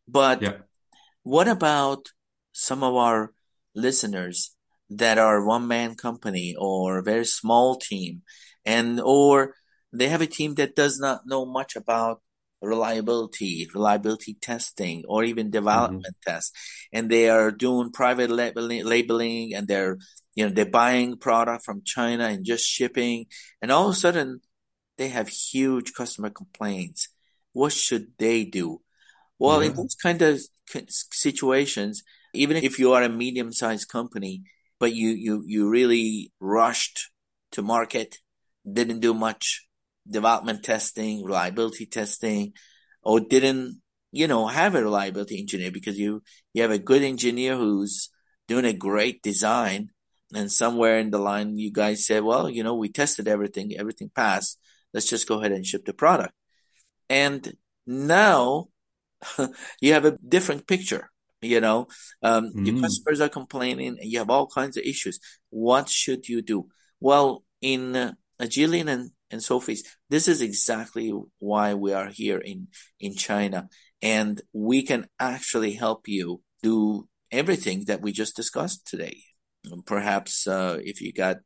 But 0.07 0.41
Yeah. 0.41 0.57
what 1.23 1.47
about 1.47 2.09
some 2.51 2.83
of 2.83 2.95
our 2.95 3.31
listeners 3.75 4.55
that 4.89 5.17
are 5.17 5.45
one 5.45 5.67
man 5.67 5.95
company 5.95 6.55
or 6.57 6.97
a 6.97 7.03
very 7.03 7.25
small 7.25 7.75
team 7.77 8.23
and 8.65 8.99
or 8.99 9.53
they 9.93 10.09
have 10.09 10.21
a 10.21 10.27
team 10.27 10.55
that 10.55 10.75
does 10.75 10.99
not 10.99 11.21
know 11.25 11.45
much 11.45 11.75
about 11.75 12.21
reliability, 12.61 13.69
reliability 13.73 14.33
testing, 14.35 15.03
or 15.07 15.23
even 15.23 15.47
mm-hmm. 15.47 15.51
development 15.51 16.15
tests, 16.25 16.51
and 16.91 17.09
they 17.09 17.29
are 17.29 17.51
doing 17.51 17.91
private 17.91 18.29
labeling, 18.29 18.85
labeling, 18.85 19.53
and 19.53 19.67
they're 19.67 19.97
you 20.35 20.45
know 20.45 20.51
they're 20.53 20.65
buying 20.65 21.17
product 21.17 21.65
from 21.65 21.81
China 21.83 22.25
and 22.25 22.45
just 22.45 22.65
shipping, 22.65 23.25
and 23.61 23.71
all 23.71 23.89
of 23.89 23.93
a 23.93 23.95
sudden 23.97 24.41
they 24.97 25.09
have 25.09 25.27
huge 25.29 25.93
customer 25.93 26.29
complaints. 26.29 27.09
What 27.53 27.73
should 27.73 28.13
they 28.17 28.43
do? 28.45 28.81
Well, 29.39 29.61
in 29.61 29.71
Yeah. 29.71 29.77
those 29.77 29.95
kind 29.95 30.21
of 30.21 30.41
situations, 31.11 32.03
even 32.33 32.57
if 32.57 32.79
you 32.79 32.93
are 32.93 33.03
a 33.03 33.09
medium-sized 33.09 33.87
company, 33.87 34.43
but 34.79 34.93
you 34.93 35.09
you 35.09 35.43
you 35.45 35.69
really 35.69 36.31
rushed 36.39 37.11
to 37.51 37.61
market, 37.61 38.17
didn't 38.71 38.99
do 38.99 39.13
much 39.13 39.66
development 40.09 40.63
testing, 40.63 41.23
reliability 41.23 41.85
testing, 41.85 42.53
or 43.01 43.19
didn't 43.19 43.81
you 44.11 44.27
know 44.27 44.47
have 44.47 44.75
a 44.75 44.83
reliability 44.83 45.39
engineer 45.39 45.71
because 45.71 45.97
you 45.99 46.21
you 46.53 46.61
have 46.61 46.71
a 46.71 46.79
good 46.79 47.03
engineer 47.03 47.55
who's 47.55 48.09
doing 48.47 48.65
a 48.65 48.73
great 48.73 49.21
design, 49.21 49.89
and 50.33 50.51
somewhere 50.51 50.99
in 50.99 51.09
the 51.11 51.19
line 51.19 51.57
you 51.57 51.71
guys 51.71 52.05
said, 52.05 52.23
well, 52.23 52.49
you 52.49 52.63
know, 52.63 52.75
we 52.75 52.89
tested 52.89 53.27
everything, 53.27 53.73
everything 53.77 54.09
passed. 54.15 54.59
Let's 54.93 55.09
just 55.09 55.27
go 55.27 55.39
ahead 55.39 55.51
and 55.51 55.65
ship 55.65 55.85
the 55.85 55.93
product. 55.93 56.33
And 57.09 57.53
now 57.85 58.67
you 59.81 59.93
have 59.93 60.05
a 60.05 60.17
different 60.17 60.67
picture. 60.67 61.09
You 61.41 61.61
know, 61.61 61.87
um, 62.23 62.51
your 62.55 62.75
Mm. 62.75 62.81
customers 62.81 63.21
are 63.21 63.29
complaining, 63.29 63.99
and 63.99 64.11
you 64.11 64.17
have 64.17 64.31
all 64.31 64.47
kinds 64.47 64.75
of 64.75 64.83
issues. 64.83 65.19
What 65.51 65.87
should 65.87 66.27
you 66.27 66.41
do? 66.41 66.67
Well, 66.99 67.43
in 67.61 67.95
uh, 67.95 68.13
Agilian 68.41 68.89
and 68.89 69.11
and 69.29 69.43
so 69.43 69.59
Sofeast, 69.59 69.85
this 70.09 70.27
is 70.27 70.41
exactly 70.41 71.13
why 71.39 71.73
we 71.73 71.93
are 71.93 72.07
here 72.07 72.37
in 72.37 72.67
in 72.99 73.15
China, 73.15 73.69
and 74.01 74.41
we 74.53 74.83
can 74.83 75.07
actually 75.19 75.73
help 75.73 76.07
you 76.07 76.41
do 76.63 77.07
everything 77.31 77.85
that 77.87 78.01
we 78.01 78.11
just 78.11 78.35
discussed 78.35 78.87
today. 78.87 79.17
Perhaps 79.85 80.47
uh, 80.47 80.79
if 80.81 81.01
you 81.01 81.11
got 81.11 81.37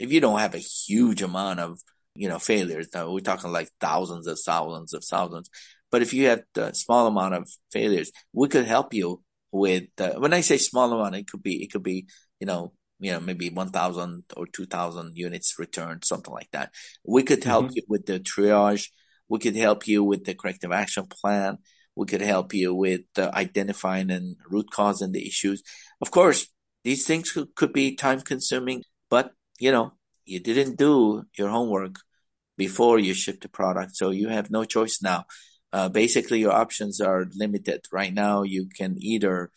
if 0.00 0.12
you 0.12 0.20
don't 0.20 0.38
have 0.38 0.54
a 0.54 0.58
huge 0.58 1.22
amount 1.22 1.60
of 1.60 1.80
you 2.14 2.28
know 2.28 2.38
failures, 2.38 2.88
now 2.94 3.10
we're 3.12 3.20
talking 3.20 3.52
like 3.52 3.68
thousands 3.80 4.26
of 4.26 4.38
thousands 4.44 4.94
of 4.94 5.04
thousands. 5.04 5.50
But 5.90 6.02
if 6.02 6.12
you 6.12 6.28
have 6.28 6.42
a 6.56 6.74
small 6.74 7.06
amount 7.06 7.34
of 7.34 7.48
failures, 7.72 8.10
we 8.32 8.48
could 8.48 8.66
help 8.66 8.94
you 8.94 9.22
with. 9.52 9.84
Uh, 9.98 10.14
when 10.14 10.32
I 10.32 10.40
say 10.40 10.58
small 10.58 10.92
amount, 10.92 11.16
it 11.16 11.26
could 11.30 11.42
be 11.42 11.62
it 11.62 11.72
could 11.72 11.82
be 11.82 12.06
you 12.40 12.46
know 12.46 12.72
you 13.00 13.12
know 13.12 13.20
maybe 13.20 13.50
one 13.50 13.70
thousand 13.70 14.24
or 14.36 14.46
two 14.46 14.66
thousand 14.66 15.16
units 15.16 15.58
returned, 15.58 16.04
something 16.04 16.32
like 16.32 16.50
that. 16.52 16.72
We 17.04 17.22
could 17.22 17.44
help 17.44 17.70
Mhm. 17.70 17.76
you 17.76 17.82
with 17.88 18.06
the 18.06 18.20
triage. 18.20 18.90
We 19.28 19.38
could 19.38 19.56
help 19.56 19.86
you 19.86 20.04
with 20.04 20.24
the 20.24 20.34
corrective 20.34 20.72
action 20.72 21.06
plan. 21.06 21.58
We 21.96 22.06
could 22.06 22.20
help 22.22 22.54
you 22.54 22.74
with 22.74 23.02
uh, 23.16 23.30
identifying 23.34 24.10
and 24.10 24.36
root 24.48 24.66
causing 24.72 25.12
the 25.12 25.26
issues. 25.26 25.62
Of 26.00 26.10
course, 26.10 26.46
these 26.84 27.06
things 27.06 27.32
could, 27.32 27.54
could 27.56 27.72
be 27.72 27.94
time 27.96 28.20
consuming, 28.20 28.82
but 29.10 29.32
you 29.58 29.72
know 29.72 29.92
you 30.24 30.40
didn't 30.40 30.76
do 30.78 31.24
your 31.36 31.48
homework 31.48 31.96
before 32.56 32.98
you 32.98 33.14
ship 33.14 33.40
the 33.40 33.48
product, 33.48 33.96
so 33.96 34.10
you 34.10 34.28
have 34.28 34.50
no 34.50 34.64
choice 34.64 35.00
now. 35.02 35.24
Uh, 35.72 35.88
basically, 35.88 36.40
your 36.40 36.52
options 36.52 37.00
are 37.00 37.26
limited 37.34 37.84
right 37.92 38.12
now. 38.14 38.42
You 38.42 38.68
can 38.68 38.96
either 38.98 39.50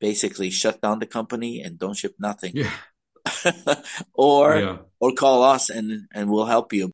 basically 0.00 0.50
shut 0.50 0.80
down 0.80 0.98
the 0.98 1.06
company 1.06 1.60
and 1.62 1.78
don't 1.78 1.96
ship 1.96 2.14
nothing, 2.18 2.52
Yeah. 2.54 2.70
or 4.14 4.56
Yeah. 4.56 4.76
or 5.00 5.12
call 5.12 5.42
us 5.42 5.70
and 5.70 6.08
and 6.12 6.30
we'll 6.30 6.46
help 6.46 6.72
you. 6.72 6.90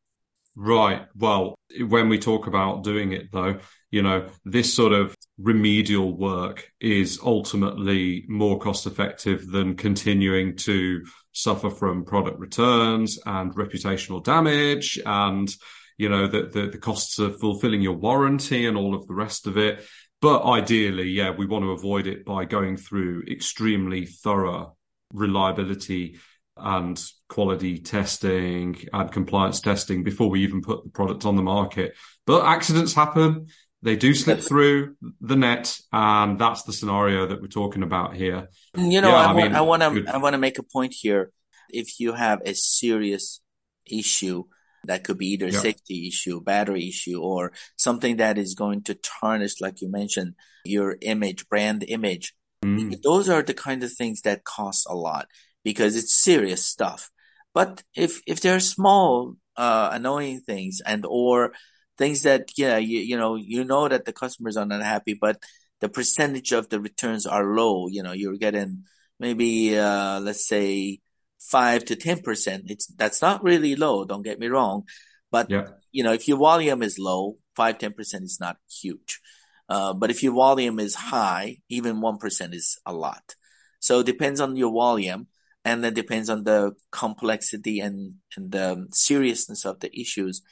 Right. 0.55 1.07
Well, 1.17 1.55
when 1.89 2.11
we 2.11 2.19
talk 2.19 2.47
about 2.47 2.85
doing 2.85 3.13
it, 3.13 3.33
though, 3.33 3.59
you 3.91 4.03
know, 4.03 4.29
this 4.45 4.75
sort 4.75 4.93
of 4.93 5.15
remedial 5.39 6.15
work 6.15 6.71
is 6.79 7.19
ultimately 7.23 8.27
more 8.29 8.59
cost 8.59 8.87
effective 8.87 9.47
than 9.47 9.77
continuing 9.77 10.57
to 10.57 11.07
suffer 11.33 11.71
from 11.71 12.05
product 12.05 12.39
returns 12.39 13.19
and 13.25 13.55
reputational 13.55 14.23
damage 14.23 15.01
and, 15.07 15.49
you 15.97 16.11
know, 16.11 16.27
the, 16.27 16.43
the, 16.53 16.67
the 16.67 16.79
costs 16.79 17.19
of 17.19 17.41
fulfilling 17.41 17.81
your 17.81 17.97
warranty 17.97 18.67
and 18.67 18.77
all 18.77 18.95
of 18.95 19.07
the 19.07 19.15
rest 19.15 19.47
of 19.47 19.57
it. 19.57 19.83
But 20.23 20.45
ideally, 20.45 21.09
yeah, 21.09 21.31
we 21.31 21.47
want 21.47 21.65
to 21.65 21.73
avoid 21.73 22.07
it 22.07 22.25
by 22.25 22.45
going 22.45 22.77
through 22.77 23.25
extremely 23.29 24.07
thorough 24.07 24.77
reliability 25.13 26.21
and 26.57 27.03
quality 27.29 27.81
testing 27.81 28.77
and 28.93 29.11
compliance 29.11 29.61
testing 29.61 30.05
before 30.05 30.31
we 30.31 30.45
even 30.45 30.63
put 30.63 30.85
the 30.85 30.91
product 30.91 31.27
on 31.27 31.35
the 31.35 31.43
market. 31.43 31.97
But 32.25 32.47
accidents 32.47 32.95
happen. 32.95 33.49
They 33.83 33.97
do 33.97 34.15
slip 34.15 34.39
through 34.39 34.95
the 35.21 35.35
net, 35.35 35.77
and 35.93 36.39
that's 36.39 36.63
the 36.63 36.73
scenario 36.73 37.27
that 37.27 37.43
we're 37.43 37.49
talking 37.49 37.83
about 37.83 38.15
here. 38.15 38.49
You 38.77 39.01
know, 39.01 39.09
Yeah, 39.09 39.17
I, 39.17 39.25
I 39.25 39.35
mean, 39.35 39.53
I 39.57 39.63
want 39.63 39.83
to. 39.83 40.05
I 40.07 40.19
want 40.19 40.35
to 40.35 40.39
make 40.39 40.61
a 40.61 40.63
point 40.63 40.95
here. 40.95 41.33
If 41.69 41.99
you 41.99 42.13
have 42.13 42.43
a 42.47 42.55
serious 42.55 43.41
issue 43.85 44.45
that 44.85 45.05
could 45.05 45.19
be 45.19 45.29
either 45.29 45.47
a 45.49 45.53
Yeah. 45.53 45.61
safety 45.61 46.09
issue, 46.09 46.41
battery 46.41 46.89
issue, 46.89 47.21
or 47.21 47.53
something 47.77 48.17
that 48.17 48.39
is 48.39 48.55
going 48.55 48.83
to 48.85 48.95
tarnish, 48.95 49.61
like 49.61 49.81
you 49.81 49.91
mentioned, 49.91 50.35
your 50.65 50.97
image, 51.03 51.49
brand 51.49 51.85
image, 51.89 52.35
Mm, 52.65 53.03
those 53.03 53.29
are 53.29 53.43
the 53.43 53.55
kind 53.55 53.83
of 53.83 53.93
things 53.93 54.23
that 54.23 54.45
cost 54.45 54.87
a 54.89 54.95
lot 54.95 55.27
because 55.65 55.97
it's 55.97 56.15
serious 56.15 56.65
stuff. 56.65 57.11
But 57.55 57.83
if 57.95 58.23
if 58.27 58.41
they're 58.41 58.61
small, 58.61 59.35
uh, 59.57 59.91
annoying 59.93 60.41
things 60.41 60.81
and 60.87 61.05
or 61.07 61.53
things 61.99 62.23
that 62.23 62.51
yeah, 62.57 62.79
you, 62.79 63.01
you 63.01 63.17
know, 63.17 63.37
you 63.37 63.65
know 63.65 63.89
that 63.89 64.05
the 64.05 64.13
customers 64.13 64.57
are 64.57 64.65
not 64.67 64.83
happy, 64.83 65.15
but 65.15 65.43
the 65.81 65.89
percentage 65.89 66.53
of 66.53 66.69
the 66.69 66.81
returns 66.81 67.27
are 67.27 67.45
low. 67.45 67.89
You 67.89 68.03
know, 68.03 68.13
you're 68.13 68.37
getting 68.39 68.85
maybe 69.21 69.77
uh, 69.79 70.21
let's 70.21 70.47
say 70.47 71.01
five 71.49 71.85
to 71.87 71.97
ten 71.97 72.21
percent. 72.21 72.65
It's 72.67 72.87
that's 72.87 73.23
not 73.23 73.43
really 73.43 73.77
low. 73.77 74.05
Don't 74.05 74.23
get 74.23 74.39
me 74.39 74.49
wrong, 74.49 74.85
but 75.31 75.51
yeah. 75.51 75.69
you 75.91 76.03
know, 76.05 76.13
if 76.13 76.29
your 76.29 76.39
volume 76.39 76.83
is 76.83 76.99
low, 76.99 77.37
five 77.57 77.79
ten 77.79 77.93
percent 77.93 78.25
is 78.25 78.39
not 78.41 78.57
huge. 78.71 79.21
Uh, 79.69 79.95
but 79.95 80.11
if 80.11 80.23
your 80.23 80.35
volume 80.35 80.79
is 80.79 80.95
high, 80.95 81.59
even 81.69 82.01
one 82.01 82.19
percent 82.19 82.55
is 82.55 82.79
a 82.87 82.93
lot. 82.93 83.35
So 83.81 84.01
it 84.01 84.07
depends 84.07 84.41
on 84.41 84.57
your 84.57 84.73
volume, 84.73 85.27
and 85.65 85.85
it 85.85 85.95
depends 85.95 86.29
on 86.31 86.45
the 86.45 86.73
complexity 86.91 87.81
and 87.81 88.15
and 88.37 88.53
the 88.53 88.87
seriousness 88.93 89.65
of 89.65 89.81
the 89.81 89.91
issues. 89.99 90.43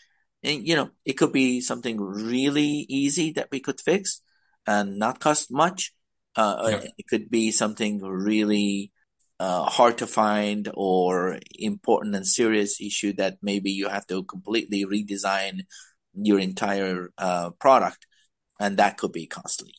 And 0.42 0.66
you 0.66 0.74
know, 0.74 0.90
it 1.04 1.14
could 1.14 1.32
be 1.32 1.60
something 1.60 2.00
really 2.00 2.86
easy 2.88 3.32
that 3.32 3.48
we 3.52 3.60
could 3.60 3.80
fix, 3.80 4.22
and 4.66 4.98
not 4.98 5.20
cost 5.20 5.50
much. 5.50 5.92
Uh, 6.36 6.68
yeah. 6.70 6.90
It 6.96 7.06
could 7.08 7.28
be 7.28 7.50
something 7.50 8.00
really 8.00 8.92
uh, 9.40 9.64
hard 9.64 9.96
to 9.96 10.06
find 10.06 10.70
or 10.74 11.38
important 11.58 12.14
and 12.14 12.26
serious 12.26 12.78
issue 12.78 13.14
that 13.14 13.38
maybe 13.40 13.70
you 13.70 13.88
have 13.88 14.06
to 14.06 14.22
completely 14.24 14.84
redesign 14.84 15.62
your 16.12 16.38
entire 16.38 17.10
uh, 17.16 17.48
product, 17.58 18.06
and 18.60 18.76
that 18.76 18.98
could 18.98 19.12
be 19.12 19.26
costly. 19.26 19.72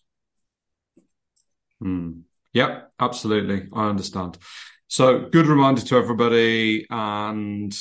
Mm. 1.81 2.23
Yeah, 2.53 2.81
absolutely. 2.99 3.69
I 3.71 3.87
understand. 3.87 4.39
So, 4.87 5.29
good 5.29 5.45
reminder 5.45 5.81
to 5.81 5.95
everybody. 5.95 6.87
And 6.89 7.73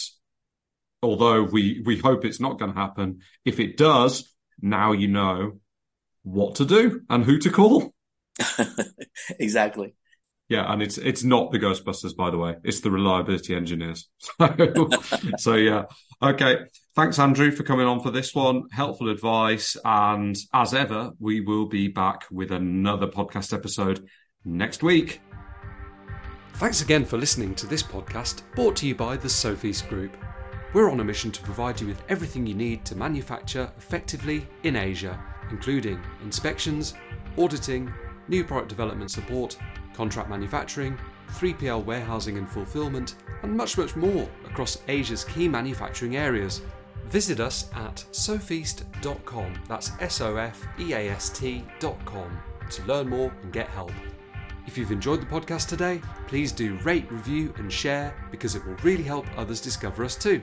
although 1.03 1.45
we 1.45 1.83
we 1.87 1.97
hope 1.97 2.27
it's 2.27 2.41
not 2.41 2.59
going 2.59 2.75
to 2.75 2.79
happen, 2.79 3.21
if 3.47 3.59
it 3.59 3.79
does, 3.79 4.31
now 4.61 4.93
you 4.93 5.09
know 5.09 5.61
what 6.25 6.57
to 6.57 6.67
do 6.67 7.01
and 7.09 7.25
who 7.25 7.39
to 7.39 7.51
call. 7.51 7.95
exactly. 9.39 9.95
Yeah, 10.51 10.71
and 10.71 10.83
it's 10.83 10.99
it's 10.99 11.23
not 11.23 11.53
the 11.53 11.61
Ghostbusters, 11.61 12.15
by 12.15 12.29
the 12.29 12.37
way. 12.37 12.57
It's 12.65 12.81
the 12.81 12.91
reliability 12.91 13.55
engineers. 13.55 14.09
So, 14.39 14.89
so 15.39 15.55
yeah. 15.55 15.85
Okay. 16.21 16.59
Thanks, 16.97 17.19
Andrew, 17.21 17.53
for 17.53 17.63
coming 17.63 17.87
on 17.87 18.01
for 18.01 18.11
this 18.11 18.35
one. 18.35 18.65
Helpful 18.73 19.09
advice. 19.09 19.77
And 19.85 20.37
as 20.53 20.75
ever, 20.75 21.13
we 21.21 21.41
will 21.41 21.67
be 21.67 21.87
back 21.87 22.25
with 22.31 22.51
another 22.51 23.07
podcast 23.07 23.55
episode 23.55 24.07
next 24.45 24.83
week. 24.83 25.21
Thanks 26.55 26.83
again 26.83 27.05
for 27.05 27.17
listening 27.17 27.55
to 27.55 27.67
this 27.67 27.83
podcast 27.83 28.43
brought 28.57 28.77
to 28.77 28.89
you 28.89 28.95
by 28.97 29.17
the 29.17 29.29
Sofeast 29.29 29.89
Group. 29.89 30.17
We're 30.75 30.91
on 30.91 31.01
a 31.01 31.05
mission 31.05 31.31
to 31.31 31.43
provide 31.43 31.81
you 31.81 31.87
with 31.87 32.03
everything 32.09 32.45
you 32.47 32.55
need 32.55 32.85
to 32.87 32.97
manufacture 32.97 33.71
effectively 33.79 34.47
in 34.65 34.75
Asia, 34.75 35.19
including 35.51 36.01
inspections, 36.23 36.95
auditing, 37.39 37.93
new 38.31 38.45
product 38.45 38.69
development 38.69 39.11
support, 39.11 39.59
contract 39.95 40.31
manufacturing, 40.31 40.99
3PL 41.33 41.85
warehousing 41.85 42.39
and 42.39 42.49
fulfillment, 42.49 43.17
and 43.43 43.55
much, 43.55 43.77
much 43.77 43.97
more 43.97 44.29
across 44.47 44.79
Asia's 44.89 45.25
key 45.25 45.49
manufacturing 45.49 46.17
areas. 46.17 46.63
Visit 47.07 47.41
us 47.41 47.69
at 47.75 48.05
sofeast.com, 48.13 49.55
that's 49.69 49.93
S 50.01 50.21
O 50.21 50.37
F 50.37 50.67
E 50.79 50.93
A 50.93 51.11
S 51.11 51.29
T.com, 51.31 52.39
to 52.71 52.83
learn 52.85 53.09
more 53.09 53.33
and 53.43 53.53
get 53.53 53.69
help. 53.69 53.93
If 54.67 54.79
you've 54.79 54.93
enjoyed 54.93 55.21
the 55.21 55.27
podcast 55.27 55.69
today, 55.69 56.01
please 56.29 56.53
do 56.53 56.79
rate, 56.79 57.11
review, 57.11 57.53
and 57.57 57.73
share 57.73 58.15
because 58.31 58.55
it 58.55 58.65
will 58.65 58.77
really 58.77 59.03
help 59.03 59.27
others 59.37 59.61
discover 59.61 60.05
us 60.05 60.15
too. 60.15 60.41